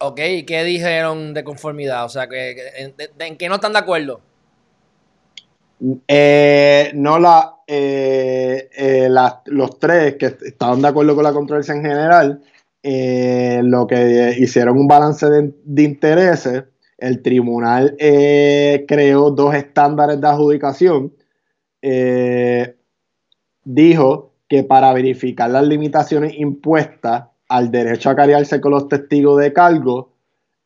[0.00, 2.06] Ok, ¿y qué dijeron de conformidad?
[2.06, 4.20] O sea, que, en, qué no están de acuerdo?
[6.08, 7.56] Eh, no la,
[9.46, 12.42] los tres que estaban de acuerdo con la controversia en general
[12.88, 16.66] eh, lo que hicieron un balance de, intereses,
[16.98, 21.12] el tribunal eh, creó dos estándares de adjudicación,
[21.82, 22.76] eh,
[23.64, 29.52] dijo que para verificar las limitaciones impuestas al derecho a cariarse con los testigos de
[29.52, 30.12] cargo,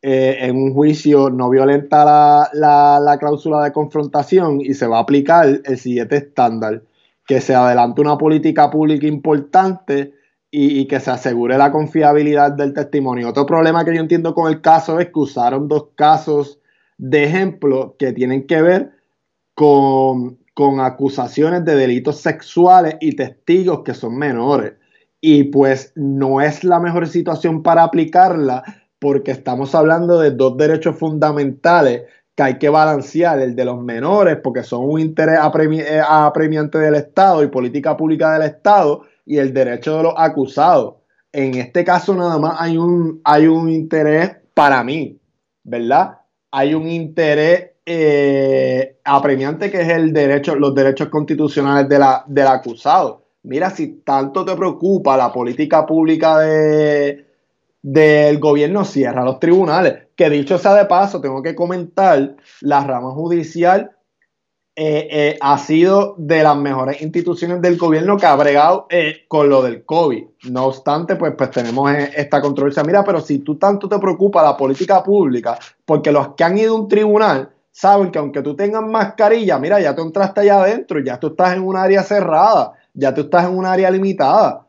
[0.02, 5.60] en un juicio no violenta la, la, cláusula de confrontación y se va a aplicar
[5.64, 6.82] el siguiente estándar,
[7.26, 10.19] que se adelante una política pública importante
[10.50, 13.28] y, que se asegure la confiabilidad del testimonio.
[13.28, 16.58] Otro problema que yo entiendo con el caso es que usaron dos casos
[16.98, 18.90] de ejemplos que tienen que ver
[19.54, 24.74] con, con acusaciones de delitos sexuales y testigos que son menores.
[25.20, 28.64] Y pues no es la mejor situación para aplicarla
[28.98, 32.02] porque estamos hablando de dos derechos fundamentales
[32.34, 36.94] que hay que balancear, el de los menores, porque son un interés eh, apremiante del
[36.94, 40.96] Estado y política pública del Estado, y el derecho de los acusados.
[41.32, 45.20] En este caso nada más hay un, hay un interés para mí,
[45.62, 46.18] ¿verdad?
[46.50, 52.48] Hay un interés eh, apremiante que es el derecho, los derechos constitucionales de la, del
[52.48, 53.22] acusado.
[53.44, 57.24] Mira, si tanto te preocupa la política pública de,
[57.82, 60.08] del gobierno, cierra los tribunales.
[60.16, 63.92] Que dicho sea de paso, tengo que comentar, la rama judicial
[64.82, 69.50] eh, eh, ha sido de las mejores instituciones del gobierno que ha bregado eh, con
[69.50, 70.24] lo del COVID.
[70.48, 72.82] No obstante, pues, pues tenemos esta controversia.
[72.82, 76.74] Mira, pero si tú tanto te preocupa la política pública, porque los que han ido
[76.74, 80.98] a un tribunal saben que aunque tú tengas mascarilla, mira, ya tú entraste allá adentro,
[81.00, 84.66] ya tú estás en un área cerrada, ya tú estás en un área limitada.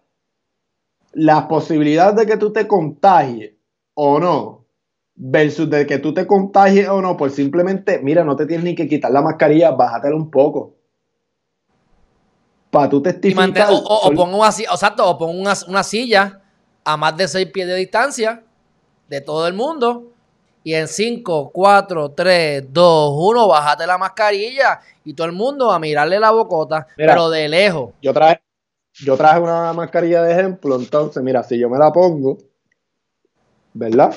[1.14, 3.54] La posibilidad de que tú te contagies
[3.94, 4.61] o no
[5.24, 8.74] versus de que tú te contagies o no, pues simplemente, mira, no te tienes ni
[8.74, 10.74] que quitar la mascarilla, bájatela un poco.
[12.72, 13.70] Para tú testificar.
[13.70, 16.42] o, o, pongo una, exacto, o pongo una, silla
[16.84, 18.44] a más de 6 pies de distancia
[19.08, 20.08] de todo el mundo.
[20.64, 25.78] Y en 5, 4, 3, 2, 1, bájate la mascarilla y todo el mundo a
[25.80, 27.94] mirarle la bocota, pero de lejos.
[28.02, 28.42] Yo traje,
[28.94, 32.38] yo traje una mascarilla de ejemplo, entonces, mira, si yo me la pongo,
[33.74, 34.14] ¿verdad?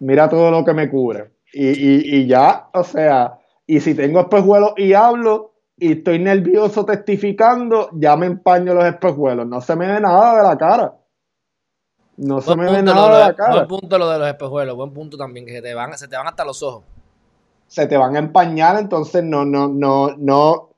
[0.00, 1.32] Mira todo lo que me cubre.
[1.52, 8.16] Y, ya, o sea, y si tengo espejuelos y hablo y estoy nervioso testificando, ya
[8.16, 9.46] me empaño los espejuelos.
[9.46, 10.94] No se me ve nada de la cara.
[12.16, 13.54] No se me ve nada de la cara.
[13.54, 16.16] Buen punto lo de los espejuelos, buen punto también, que se te van, se te
[16.16, 16.84] van hasta los ojos.
[17.66, 20.69] Se te van a empañar, entonces no, no, no, no,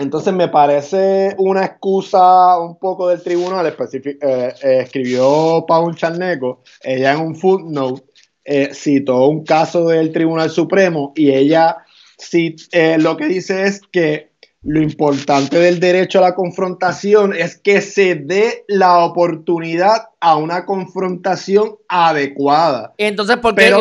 [0.00, 7.12] entonces me parece una excusa un poco del tribunal, eh, eh, escribió Paul Charneco, ella
[7.12, 8.02] en un footnote
[8.44, 11.76] eh, citó un caso del Tribunal Supremo y ella
[12.18, 12.56] sí,
[12.98, 14.30] lo que dice es que
[14.62, 20.66] lo importante del derecho a la confrontación es que se dé la oportunidad a una
[20.66, 22.92] confrontación adecuada.
[22.98, 23.72] Entonces, ¿por qué,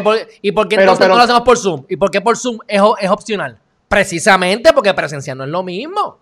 [0.41, 1.83] y por, qué entonces no lo hacemos por Zoom?
[1.89, 3.59] ¿Y por qué por Zoom es, es opcional?
[3.89, 6.19] Precisamente porque presencial no es lo mismo.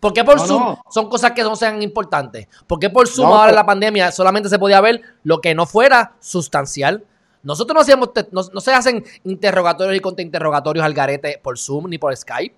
[0.00, 2.48] ¿Por qué por Zoom son cosas que no sean importantes?
[2.66, 5.66] ¿Por qué por Zoom ahora en la pandemia solamente se podía ver lo que no
[5.66, 7.04] fuera sustancial?
[7.42, 12.14] Nosotros no hacíamos, no, se hacen interrogatorios y contrainterrogatorios al garete por Zoom ni por
[12.14, 12.54] Skype.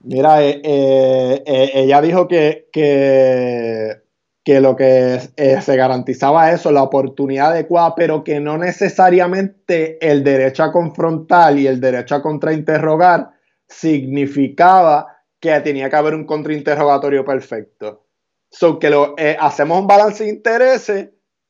[0.00, 4.02] Mira, eh, eh, eh, ella dijo que, que,
[4.42, 5.20] que lo que
[5.60, 11.66] se garantizaba eso, la oportunidad adecuada, pero que no necesariamente el derecho a confrontar y
[11.66, 13.31] el derecho a contrainterrogar
[13.72, 15.06] significaba
[15.40, 18.06] que tenía que haber un contrainterrogatorio perfecto.
[18.50, 21.08] So que lo, eh, hacemos un balance de intereses,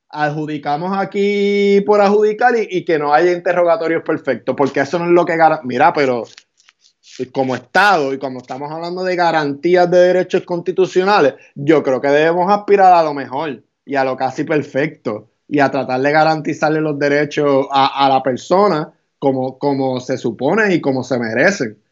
[0.09, 5.25] adjudicamos aquí por adjudicar y, que no haya interrogatorios perfectos, porque eso no es lo
[5.25, 6.23] que Mira, pero
[7.31, 12.51] como Estado y como estamos hablando de garantías de derechos constitucionales, yo creo que debemos
[12.51, 16.97] aspirar a lo mejor y a lo casi perfecto y a tratar de garantizarle los
[16.97, 21.82] derechos a, a la persona como, como se supone y como se merecen.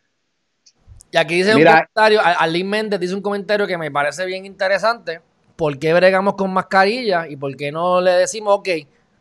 [1.12, 5.19] Y aquí dice un comentario, Arlene Méndez dice un comentario que me parece bien interesante.
[5.58, 8.69] ¿Por qué bregamos con mascarilla y por qué no le decimos, ok,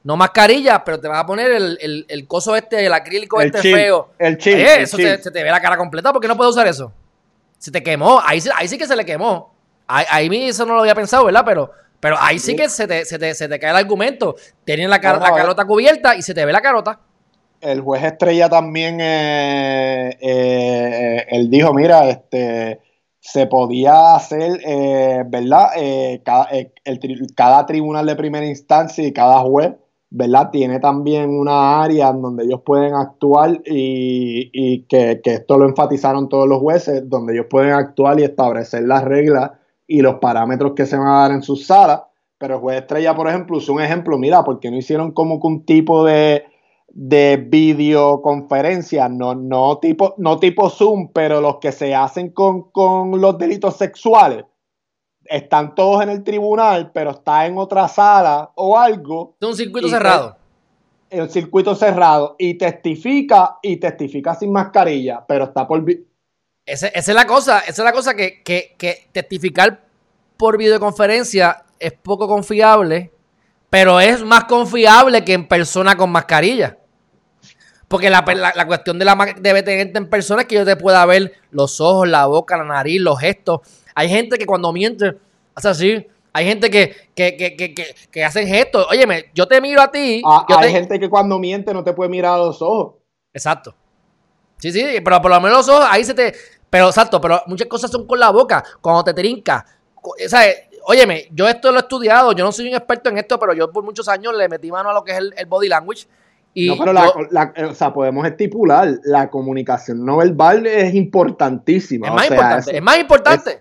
[0.05, 4.12] no mascarilla, pero te vas a poner el, el, coso este, el acrílico este feo?
[4.18, 4.55] El chip.
[4.55, 6.92] Eh, eso Se, te ve la cara completa, ¿por qué no puedes usar eso?
[7.59, 9.53] Se te quemó, ahí, ahí sí que se le quemó.
[9.87, 11.42] Ahí, ahí eso no lo había pensado, ¿verdad?
[11.44, 14.37] Pero, pero ahí sí, que se te, se, te, se te, cae el argumento.
[14.64, 17.00] Tienes la, la carota cubierta y se te ve la carota
[17.61, 22.81] el juez Estrella también, eh, eh, él dijo, mira, este,
[23.20, 25.68] se podía hacer, eh, ¿verdad?
[27.35, 29.73] Cada, tribunal de primera instancia y cada juez,
[30.11, 30.51] ¿verdad?
[30.51, 36.29] Tiene también una área en donde ellos pueden actuar y, y que, esto lo enfatizaron
[36.29, 39.53] todos los jueces, donde ellos pueden actuar y establecer las reglas
[39.87, 42.03] y los parámetros que se van a dar en sus salas.
[42.38, 45.46] Pero el juez Estrella, por ejemplo, es un ejemplo, mira, porque no hicieron como que
[45.46, 46.44] un tipo de
[46.92, 52.70] de videoconferencia, no, no, tipo, no tipo Zoom, pero los que se hacen con,
[53.20, 54.44] los delitos sexuales,
[55.24, 59.37] están todos en el tribunal, pero está en otra sala o algo.
[59.40, 60.37] Es un circuito cerrado.
[61.09, 65.85] Es un circuito cerrado y testifica y testifica sin mascarilla, pero está por...
[66.66, 69.85] esa es la cosa, esa es la cosa que, que, que testificar
[70.37, 73.12] por videoconferencia es poco confiable,
[73.68, 76.80] pero es más confiable que en persona con mascarilla.
[77.90, 78.24] Porque la,
[78.55, 81.81] la, cuestión de la debe tener en persona es que yo te pueda ver los
[81.81, 83.62] ojos, la boca, la nariz, los gestos.
[83.96, 85.16] Hay gente que cuando miente
[85.57, 86.07] hace así.
[86.33, 88.87] Hay gente que, que, que, que, que hacen gestos.
[88.88, 90.22] Óyeme, yo te miro a ti.
[90.24, 92.94] Ah, hay gente que cuando miente no te puede mirar a los ojos.
[93.35, 93.74] Exacto.
[94.59, 96.33] Sí, sí, pero por lo menos los ojos ahí se te.
[96.70, 98.62] Pero exacto, pero muchas cosas son con la boca.
[98.81, 99.66] Cuando te trinca.
[100.29, 100.68] ¿Sabes?
[100.85, 102.31] Óyeme, yo esto lo he estudiado.
[102.35, 104.90] Yo no soy un experto en esto, pero yo por muchos años le metí mano
[104.90, 106.07] a lo que es el body language
[106.54, 112.08] no, pero la, o sea, podemos estipular, la comunicación no verbal es importantísima.
[112.08, 113.60] Es más importante, es más importante.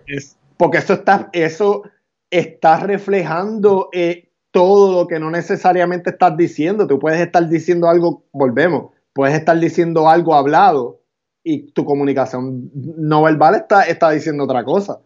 [0.58, 1.84] porque eso está, eso
[2.32, 6.88] está reflejando eh, todo lo que no necesariamente estás diciendo.
[6.88, 11.02] Tú puedes estar diciendo algo, volvemos, puedes estar diciendo algo hablado
[11.43, 14.99] y tu comunicación no verbal está, está diciendo otra cosa.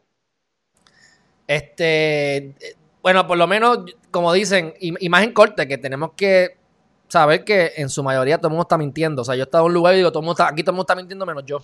[1.47, 2.55] Este,
[3.01, 6.62] bueno, por lo menos, como dicen, imagen corte, que tenemos que
[7.13, 9.21] saber que en su mayoría todo el mundo está mintiendo.
[9.21, 10.63] O sea, yo he estado en un lugar y digo, todo el mundo está, aquí
[10.63, 11.61] todo el mundo está mintiendo menos yo.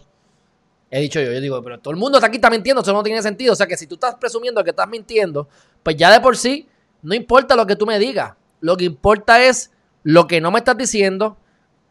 [0.91, 3.01] He dicho yo, yo digo, pero todo el mundo está aquí está mintiendo, eso no
[3.01, 3.53] tiene sentido.
[3.53, 5.47] O sea, que si tú estás presumiendo que estás mintiendo,
[5.81, 6.67] pues ya de por sí,
[7.01, 8.33] no importa lo que tú me digas.
[8.59, 9.71] Lo que importa es
[10.03, 11.35] lo que no me estás diciendo,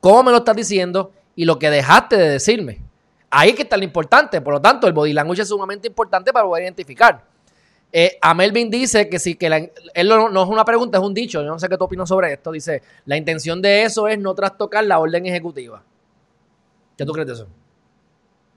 [0.00, 2.80] cómo me lo estás diciendo y lo que dejaste de decirme.
[3.28, 4.40] Ahí es que está lo importante.
[4.40, 7.24] Por lo tanto, el body language es sumamente importante para poder identificar.
[7.90, 11.40] Eh, a Melvin dice que sí, que él no, es una pregunta, es un dicho.
[11.40, 12.52] Yo no sé qué tú opinas sobre esto.
[12.52, 15.82] Dice: La intención de eso es no trastocar la orden ejecutiva.
[16.96, 17.46] ¿Qué tú crees de eso?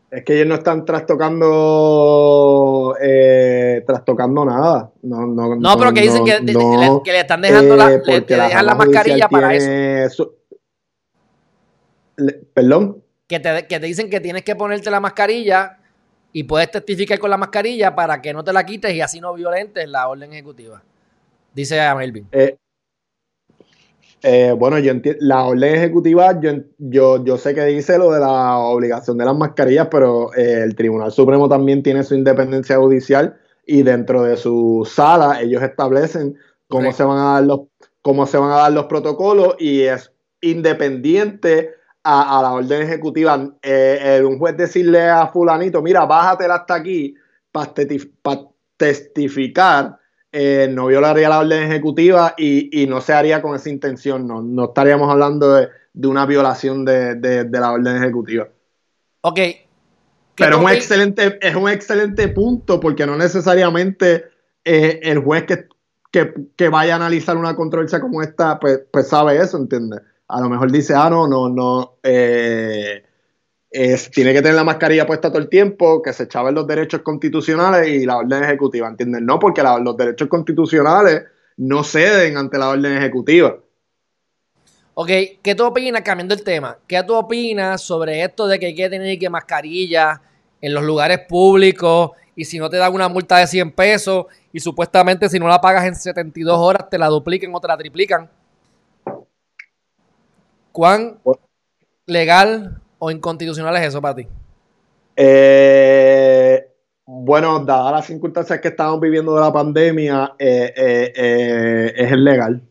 [0.09, 4.91] Es que ellos no están trastocando eh, trastocando nada.
[5.03, 8.75] No, no, no pero que dicen que, le, están dejando la, eh, le, dejan la
[8.75, 10.33] mascarilla para eso.
[12.53, 13.01] ¿Perdón?
[13.27, 15.80] Que te, que te dicen que tienes que ponerte la mascarilla
[16.33, 19.33] y puedes testificar con la mascarilla para que no te la quites y así no
[19.33, 20.81] violentes la orden ejecutiva.
[21.53, 22.27] Dice a Melvin.
[22.31, 22.57] Eh,
[24.23, 28.57] eh, bueno, yo la orden ejecutiva, yo, yo, yo, sé que dice lo de la
[28.57, 33.83] obligación de las mascarillas, pero eh, el Tribunal Supremo también tiene su independencia judicial y
[33.83, 37.61] dentro de su sala ellos establecen cómo se van a dar los
[38.01, 41.71] cómo se van a dar los protocolos y es independiente
[42.03, 47.15] a, la orden ejecutiva, eh, un juez decirle a fulanito, mira, bájatela hasta aquí
[47.51, 47.73] para
[48.77, 49.97] testificar,
[50.31, 54.65] eh, no violaría la orden ejecutiva y, no se haría con esa intención, no, no
[54.65, 55.69] estaríamos hablando de,
[56.07, 58.47] una violación de, la orden ejecutiva.
[59.21, 59.39] Ok.
[60.35, 64.25] Pero es un, excelente, es un excelente punto porque no necesariamente
[64.63, 65.67] eh, el juez que,
[66.55, 70.01] que, vaya a analizar una controversia como esta, pues, pues sabe eso, ¿entiendes?
[70.31, 73.03] A lo mejor dice, ah, no, no, no, eh,
[74.13, 77.87] tiene que tener la mascarilla puesta todo el tiempo, que se echaban los derechos constitucionales
[77.87, 79.25] y la orden ejecutiva, ¿entienden?
[79.25, 81.23] No, porque los derechos constitucionales
[81.57, 83.57] no ceden ante la orden ejecutiva.
[84.93, 85.09] Ok,
[85.41, 88.89] ¿qué tú opinas, cambiando el tema, qué tú opinas sobre esto de que hay que
[88.89, 90.21] tener que mascarilla
[90.61, 94.59] en los lugares públicos y si no te dan una multa de 100 pesos y
[94.59, 98.29] supuestamente si no la pagas en 72 horas te la dupliquen o te la triplican?
[100.71, 101.19] ¿Cuán
[102.05, 104.27] legal o inconstitucional es eso para ti?
[105.15, 106.67] Eh,
[107.05, 110.73] bueno, dadas las circunstancias que estamos viviendo de la pandemia, eh,
[111.15, 112.61] eh, es legal.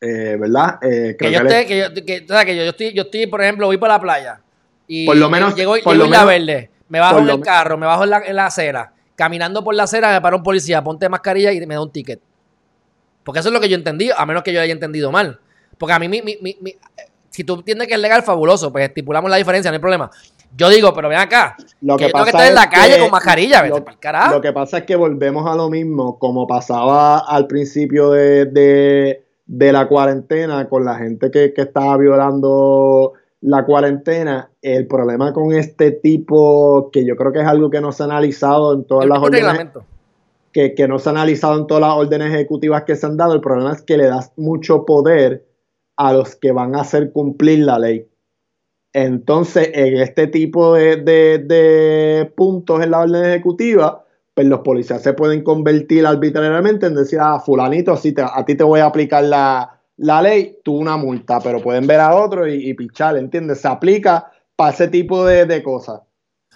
[0.00, 0.80] ¿Verdad?
[0.80, 3.98] que, yo esté, que, yo, que, yo, estoy, yo estoy, por ejemplo, voy por la
[3.98, 4.38] playa
[4.86, 7.86] y por lo menos, llego, por lo la verde, me bajo en el carro, me
[7.86, 11.66] bajo en la, acera, caminando por la acera, me para un policía, ponte mascarilla y
[11.66, 12.20] me da un ticket.
[13.22, 15.40] Porque eso es lo que yo entendí, a menos que yo haya entendido mal.
[15.78, 16.76] Porque a mí mi, mi,
[17.34, 20.08] si tú entiendes que es legal, fabuloso, pues estipulamos la diferencia, no hay problema.
[20.56, 23.66] Yo digo, pero ven acá, lo que, pasa que estar en la calle con mascarilla,
[23.66, 23.84] lo,
[24.30, 29.88] lo, que pasa es que volvemos a lo mismo, como pasaba al principio de, la
[29.88, 37.04] cuarentena con la gente que, estaba violando la cuarentena, el problema con este tipo, que
[37.04, 39.70] yo creo que es algo que no se ha analizado en todas las órdenes,
[40.52, 43.34] que, que no se ha analizado en todas las órdenes ejecutivas que se han dado,
[43.34, 45.42] el problema es que le das mucho poder
[45.96, 48.06] a los que van a hacer cumplir la ley.
[48.92, 55.42] Entonces, en este tipo de, puntos en la orden ejecutiva, pues los policías se pueden
[55.42, 60.58] convertir arbitrariamente en decir, ah, fulanito, así a ti te voy a aplicar la, ley,
[60.64, 63.60] tú una multa, pero pueden ver a otro y, y pichar, ¿entiendes?
[63.60, 66.00] Se aplica para ese tipo de, cosas.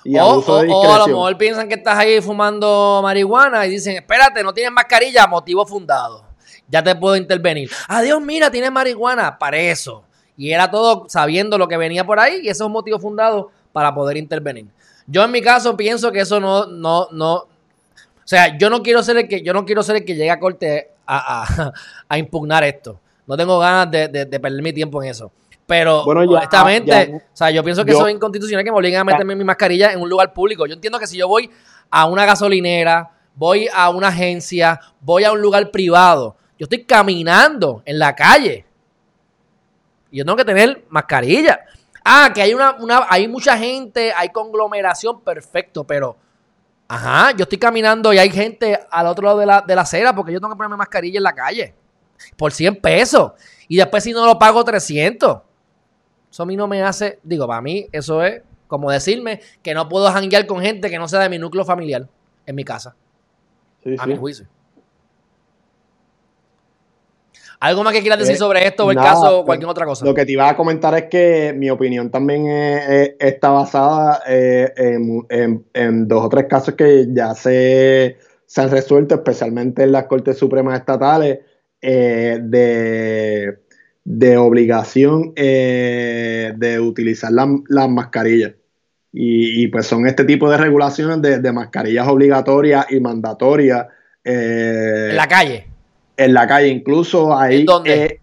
[0.04, 3.96] Y o, o, o, a lo mejor piensan que estás ahí fumando marihuana y dicen,
[3.96, 6.27] espérate, no tienes mascarilla, motivo fundado
[6.68, 7.70] ya te puedo intervenir.
[7.88, 10.04] Adiós, mira, tiene marihuana, para eso.
[10.36, 13.50] Y era todo sabiendo lo que venía por ahí y eso es un motivo fundado
[13.72, 14.66] para poder intervenir.
[15.06, 17.34] Yo en mi caso pienso que eso no, no, no.
[17.34, 17.48] O
[18.24, 20.38] sea, yo no quiero ser el que, yo no quiero ser el que llegue a
[20.38, 21.72] corte a,
[22.16, 23.00] impugnar esto.
[23.26, 25.32] No tengo ganas de, perder mi tiempo en eso.
[25.66, 29.34] Pero honestamente, o sea, yo pienso que eso es inconstitucional que me obliguen a meterme
[29.34, 30.66] mi mascarilla en un lugar público.
[30.66, 31.50] Yo entiendo que si yo voy
[31.90, 37.82] a una gasolinera, voy a una agencia, voy a un lugar privado, yo estoy caminando
[37.84, 38.66] en la calle.
[40.10, 41.60] Y yo tengo que tener mascarilla.
[42.04, 46.16] Ah, que hay una, una hay mucha gente, hay conglomeración, perfecto, pero
[46.88, 50.14] ajá, yo estoy caminando y hay gente al otro lado de la, de la acera
[50.14, 51.74] porque yo tengo que ponerme mascarilla en la calle
[52.36, 53.32] por 100 pesos.
[53.68, 55.42] Y después si no lo pago 300.
[56.30, 59.88] Eso a mí no me hace, digo, para mí eso es como decirme que no
[59.88, 62.08] puedo janguear con gente que no sea de mi núcleo familiar
[62.46, 62.96] en mi casa.
[63.98, 64.46] a mi juicio.
[67.60, 70.04] ¿Algo más que quieras decir eh, sobre esto o el caso o cualquier otra cosa?
[70.04, 72.46] Lo que te iba a comentar es que mi opinión también
[73.18, 79.82] está basada eh, en, dos o tres casos que ya se, se han resuelto, especialmente
[79.82, 81.40] en las Cortes Supremas Estatales,
[81.80, 83.58] eh, de
[84.10, 88.52] de obligación de utilizar las mascarillas.
[89.12, 93.86] Y, pues son este tipo de regulaciones de, mascarillas obligatorias y mandatorias.
[94.24, 95.67] En la calle.
[96.18, 97.60] En la calle, incluso ahí.
[97.60, 98.20] ¿En dónde?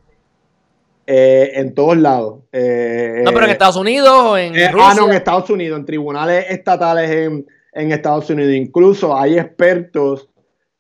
[1.08, 2.40] Eh, en todos lados.
[2.52, 4.90] no, pero en Estados Unidos o en Rusia.
[4.92, 8.54] Ah, no, en Estados Unidos, en tribunales estatales en, en Estados Unidos.
[8.54, 10.30] Incluso hay expertos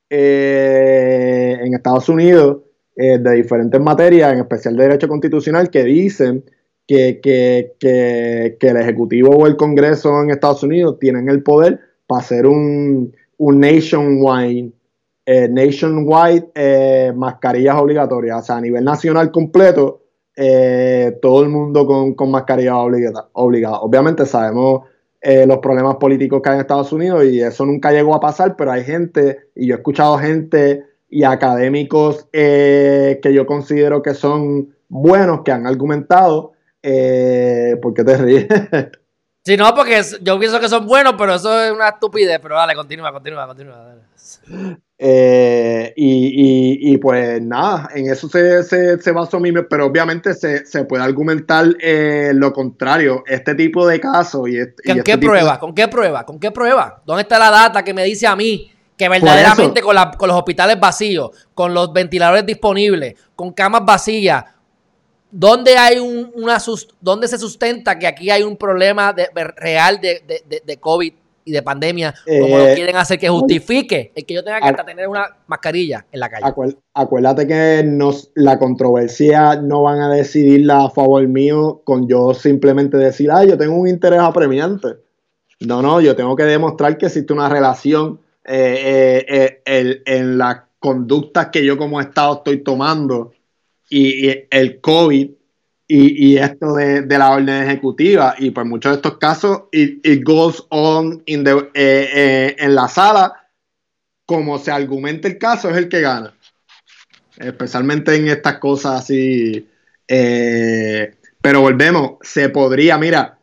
[0.09, 2.57] en Estados Unidos
[2.97, 6.45] eh, de diferentes materias, en especial de derecho constitucional, que dicen
[6.87, 7.19] que,
[7.81, 13.59] el Ejecutivo o el Congreso en Estados Unidos tienen el poder para hacer un, un
[13.59, 14.71] nationwide,
[15.25, 20.01] eh, nationwide eh, mascarillas obligatorias, o sea, a nivel nacional completo,
[21.21, 23.79] todo el mundo con, con mascarillas obligadas.
[23.81, 24.81] Obviamente sabemos
[25.21, 28.71] los problemas políticos que hay en Estados Unidos y eso nunca llegó a pasar, pero
[28.71, 34.75] hay gente, y yo he escuchado gente y académicos eh, que yo considero que son
[34.89, 36.51] buenos, que han argumentado.
[36.83, 38.47] Eh, ¿Por qué te ríes?
[39.45, 42.39] Sí, no, porque yo pienso que son buenos, pero eso es una estupidez.
[42.41, 43.95] Pero dale, continúa, continúa, continúa.
[44.97, 51.67] Eh, y, pues nada, en eso se, se, basó mi, pero obviamente se, puede argumentar
[52.33, 53.23] lo contrario.
[53.27, 55.59] Este tipo de casos y, este, ¿Con qué prueba?
[55.59, 56.25] ¿Con qué prueba?
[56.25, 57.03] ¿Con qué prueba?
[57.05, 61.31] ¿Dónde está la data que me dice a mí que verdaderamente con, los hospitales vacíos,
[61.53, 64.43] con los ventiladores disponibles, con camas vacías,
[65.35, 66.57] ¿dónde, hay una,
[67.01, 69.27] ¿dónde se sustenta que aquí hay un problema de,
[69.57, 70.23] real de,
[70.65, 71.13] de, COVID
[71.43, 74.69] y de pandemia, como lo eh, quieren hacer que justifique el que yo tenga que
[74.69, 76.75] hasta tener una mascarilla en la calle?
[76.93, 82.97] acuérdate que nos, la controversia no van a decidirla a favor mío con yo simplemente
[82.97, 85.05] decir, ah, yo tengo un interés apremiante.
[85.59, 90.63] No, no, yo tengo que demostrar que existe una relación eh, eh, eh, en las
[90.79, 93.31] conductas que yo como Estado estoy tomando
[93.89, 95.29] y, el COVID
[95.87, 98.35] y, esto de, la orden ejecutiva.
[98.37, 103.49] Y pues muchos de estos casos, it, goes on in en la sala,
[104.25, 106.33] como se argumenta el caso, es el que gana.
[107.37, 109.67] Especialmente en estas cosas así.
[110.07, 113.39] pero volvemos, se podría, mira,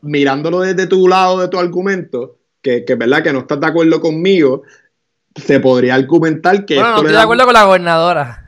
[0.00, 4.00] mirándolo desde tu lado de tu argumento, que, que verdad que no estás de acuerdo
[4.00, 4.62] conmigo,
[5.34, 6.76] se podría argumentar que...
[6.76, 8.43] Bueno, no estoy de acuerdo con la gobernadora.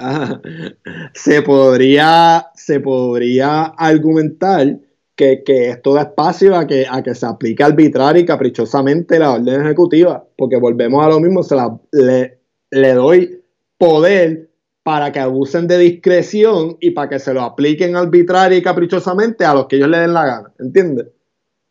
[1.14, 4.78] se podría, se podría argumentar
[5.14, 9.60] que, esto da espacio a que, a que se aplique arbitraria y caprichosamente la orden
[9.60, 12.38] ejecutiva, porque volvemos a lo mismo, se la, le,
[12.70, 13.42] le doy
[13.76, 14.48] poder
[14.82, 19.54] para que abusen de discreción y para que se lo apliquen arbitraria y caprichosamente a
[19.54, 21.08] los que ellos le den la gana, ¿entiendes?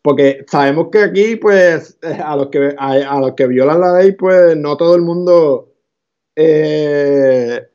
[0.02, 4.56] Porque sabemos que aquí, pues, a los que, a, los que violan la ley, pues,
[4.56, 5.74] no todo el mundo
[6.36, 7.69] eh,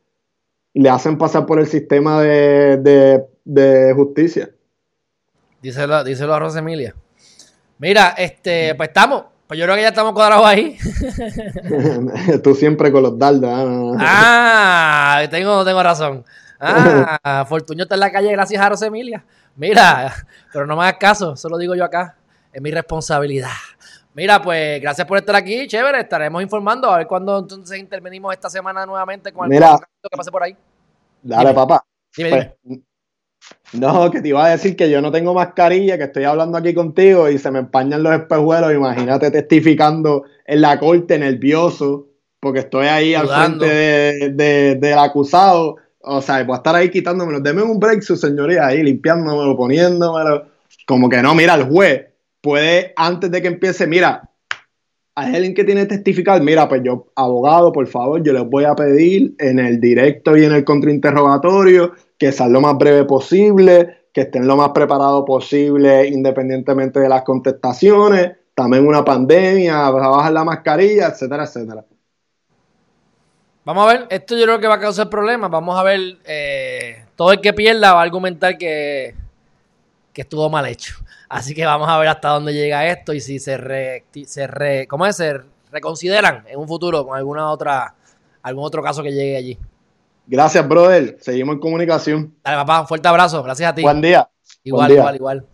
[0.76, 4.49] le hacen pasar por el sistema de, justicia.
[5.61, 6.93] Díselo, díselo a Rosa Emilia.
[7.80, 9.23] Mira, este, pues estamos.
[9.47, 10.78] Pues yo creo que ya estamos cuadrados ahí.
[12.43, 13.97] Tú siempre con los dardos.
[13.99, 16.26] Ah, ah tengo, tengo razón.
[16.59, 19.23] Ah, Fortuño está en la calle gracias a Rosa Emilia.
[19.55, 20.13] Mira,
[20.51, 22.17] pero no me hagas caso, eso lo digo yo acá.
[22.51, 23.49] Es mi responsabilidad.
[24.16, 25.99] Mira, pues gracias por estar aquí, chévere.
[25.99, 30.43] Estaremos informando a ver cuándo entonces intervenimos esta semana nuevamente con el que pase por
[30.43, 30.55] ahí.
[31.22, 31.86] Dale, papá.
[32.16, 32.47] Pues,
[33.74, 36.74] no, que te iba a decir que yo no tengo mascarilla, que estoy hablando aquí
[36.74, 38.74] contigo y se me empañan los espejuelos.
[38.74, 42.07] Imagínate testificando en la corte, nervioso,
[42.39, 45.76] porque estoy ahí al frente del acusado
[46.07, 47.39] o sea, voy a estar ahí quitándomelo.
[47.39, 50.45] Deme un break, su señoría, ahí limpiándomelo, poniéndomelo.
[50.86, 52.05] Como que no, mira, el juez
[52.45, 54.29] puede, antes de que empiece, mira,
[55.15, 56.39] hay alguien que tiene que testificar.
[56.43, 60.45] Mira, pues yo, abogado, por favor, yo les voy a pedir en el directo y
[60.45, 66.07] en el contrainterrogatorio que sean lo más breve posible, que estén lo más preparado posible
[66.07, 71.83] independientemente de las contestaciones, también una pandemia, bajar la mascarilla, etcétera, etcétera.
[73.65, 75.49] Vamos a ver, esto yo creo que va a causar problemas.
[75.49, 79.15] Vamos a ver, eh, todo el que pierda va a argumentar que,
[80.13, 81.04] que estuvo mal hecho.
[81.30, 84.88] Así que vamos a ver hasta dónde llega esto y si se, re, se re,
[84.88, 85.15] ¿cómo es?
[85.17, 85.39] se
[85.71, 87.95] reconsideran en un futuro con alguna otra,
[88.41, 89.59] algún otro caso que llegue allí.
[90.28, 91.17] Gracias, brother.
[91.19, 92.34] Seguimos en comunicación.
[92.43, 93.43] Dale, papá, un fuerte abrazo.
[93.43, 93.82] Gracias a ti.
[93.82, 94.28] Buen día.
[94.63, 95.45] Igual, igual, igual.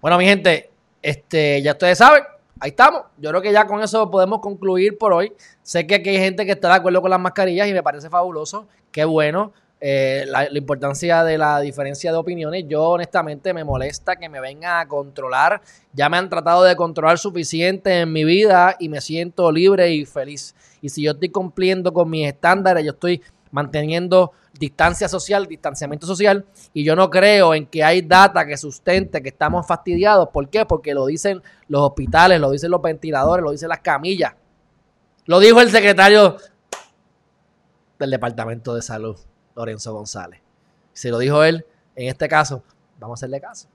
[0.00, 0.70] Bueno, mi gente,
[1.02, 2.22] este, ya ustedes saben,
[2.60, 3.02] ahí estamos.
[3.18, 5.32] Yo creo que ya con eso podemos concluir por hoy.
[5.62, 8.08] Sé que aquí hay gente que está de acuerdo con las mascarillas y me parece
[8.08, 8.66] fabuloso.
[8.90, 9.52] Qué bueno.
[9.88, 12.64] Eh, la, importancia de la diferencia de opiniones.
[12.66, 15.62] Yo honestamente me molesta que me vengan a controlar.
[15.92, 20.04] Ya me han tratado de controlar suficiente en mi vida y me siento libre y
[20.04, 20.56] feliz.
[20.82, 23.22] Y si yo estoy cumpliendo con mis estándares, yo estoy
[23.52, 29.22] manteniendo distancia social, distanciamiento social, y yo no creo en que hay data que sustente
[29.22, 30.30] que estamos fastidiados.
[30.30, 30.66] ¿Por qué?
[30.66, 34.34] Porque lo dicen los hospitales, lo dicen los ventiladores, lo dicen las camillas.
[35.26, 36.38] Lo dijo el secretario
[38.00, 39.16] del Departamento de Salud,
[39.56, 40.40] Lorenzo González.
[40.92, 42.62] Si lo dijo él, en este caso,
[42.98, 43.68] vamos a hacerle caso.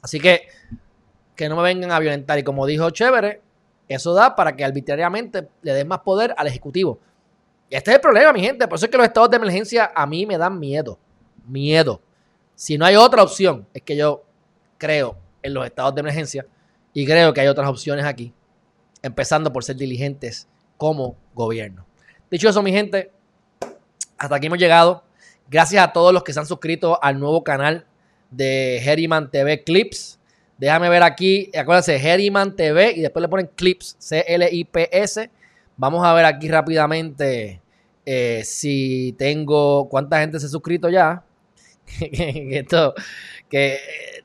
[0.00, 0.42] Así que
[1.34, 2.38] que no me vengan a violentar.
[2.38, 3.40] Y como dijo Chévere,
[3.88, 6.98] eso da para que arbitrariamente le den más poder al Ejecutivo.
[7.68, 8.68] Y este es el problema, mi gente.
[8.68, 10.98] Por eso es que los estados de emergencia a mí me dan miedo.
[11.46, 12.00] Miedo.
[12.54, 14.22] Si no hay otra opción, es que yo
[14.78, 16.46] creo en los estados de emergencia
[16.92, 18.32] y creo que hay otras opciones aquí.
[19.02, 21.84] Empezando por ser diligentes como gobierno.
[22.30, 23.12] Dicho eso, mi gente,
[24.24, 25.04] hasta aquí hemos llegado.
[25.48, 27.86] Gracias a todos los que se han suscrito al nuevo canal
[28.30, 30.18] de Herriman TV Clips.
[30.56, 35.30] Déjame ver aquí, acuérdense, Herriman TV y después le ponen Clips, C-L-I-P-S.
[35.76, 37.60] Vamos a ver aquí rápidamente
[38.06, 41.22] eh, si tengo cuánta gente se ha suscrito ya.
[42.00, 42.94] Esto,
[43.50, 43.78] que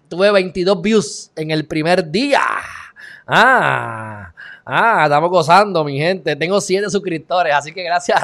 [0.07, 2.41] tuve 22 views en el primer día.
[3.27, 4.33] Ah,
[4.69, 6.35] ah, estamos gozando, mi gente.
[6.35, 8.19] Tengo 7 suscriptores, así que gracias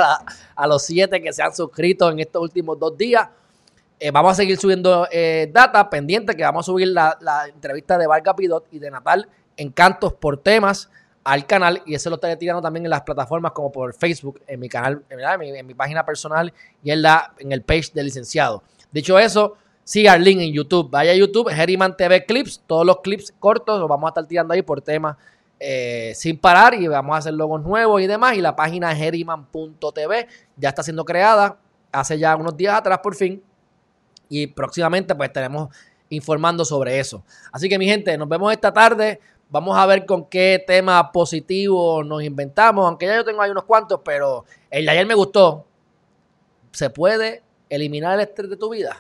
[0.56, 3.28] a, los 7 que se han suscrito en estos últimos dos días.
[4.00, 7.98] Eh, vamos a seguir subiendo eh, data pendiente, que vamos a subir la, la entrevista
[7.98, 9.28] de Vargas Pidot y de Natal
[9.58, 10.90] Encantos por temas
[11.24, 14.60] al canal y eso lo estaré tirando también en las plataformas como por Facebook, en
[14.60, 18.64] mi canal, en mi, página personal y en, la, en el page del licenciado.
[18.92, 20.90] Dicho eso, siga el link en YouTube.
[20.92, 24.54] Vaya a YouTube, Herriman TV Clips, todos los clips cortos los vamos a estar tirando
[24.54, 25.18] ahí por temas
[25.60, 28.36] eh, sin parar y vamos a hacer logos nuevos y demás.
[28.36, 30.28] Y la página herriman.tv
[30.58, 31.58] ya está siendo creada
[31.92, 33.42] hace ya unos días atrás por fin
[34.28, 35.70] y próximamente pues estaremos
[36.10, 37.24] informando sobre eso.
[37.52, 39.20] Así que mi gente, nos vemos esta tarde.
[39.50, 43.64] Vamos a ver con qué tema positivo nos inventamos, aunque ya yo tengo ahí unos
[43.64, 45.66] cuantos, pero el de ayer me gustó.
[46.72, 48.98] Se puede eliminar el estrés de tu vida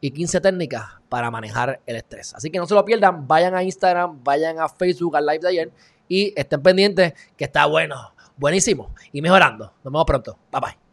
[0.00, 2.34] y 15 técnicas para manejar el estrés.
[2.34, 5.48] Así que no se lo pierdan, vayan a Instagram, vayan a Facebook, al live de
[5.48, 5.72] ayer
[6.08, 9.72] y estén pendientes que está bueno, buenísimo y mejorando.
[9.84, 10.38] Nos vemos pronto.
[10.52, 10.87] Bye bye.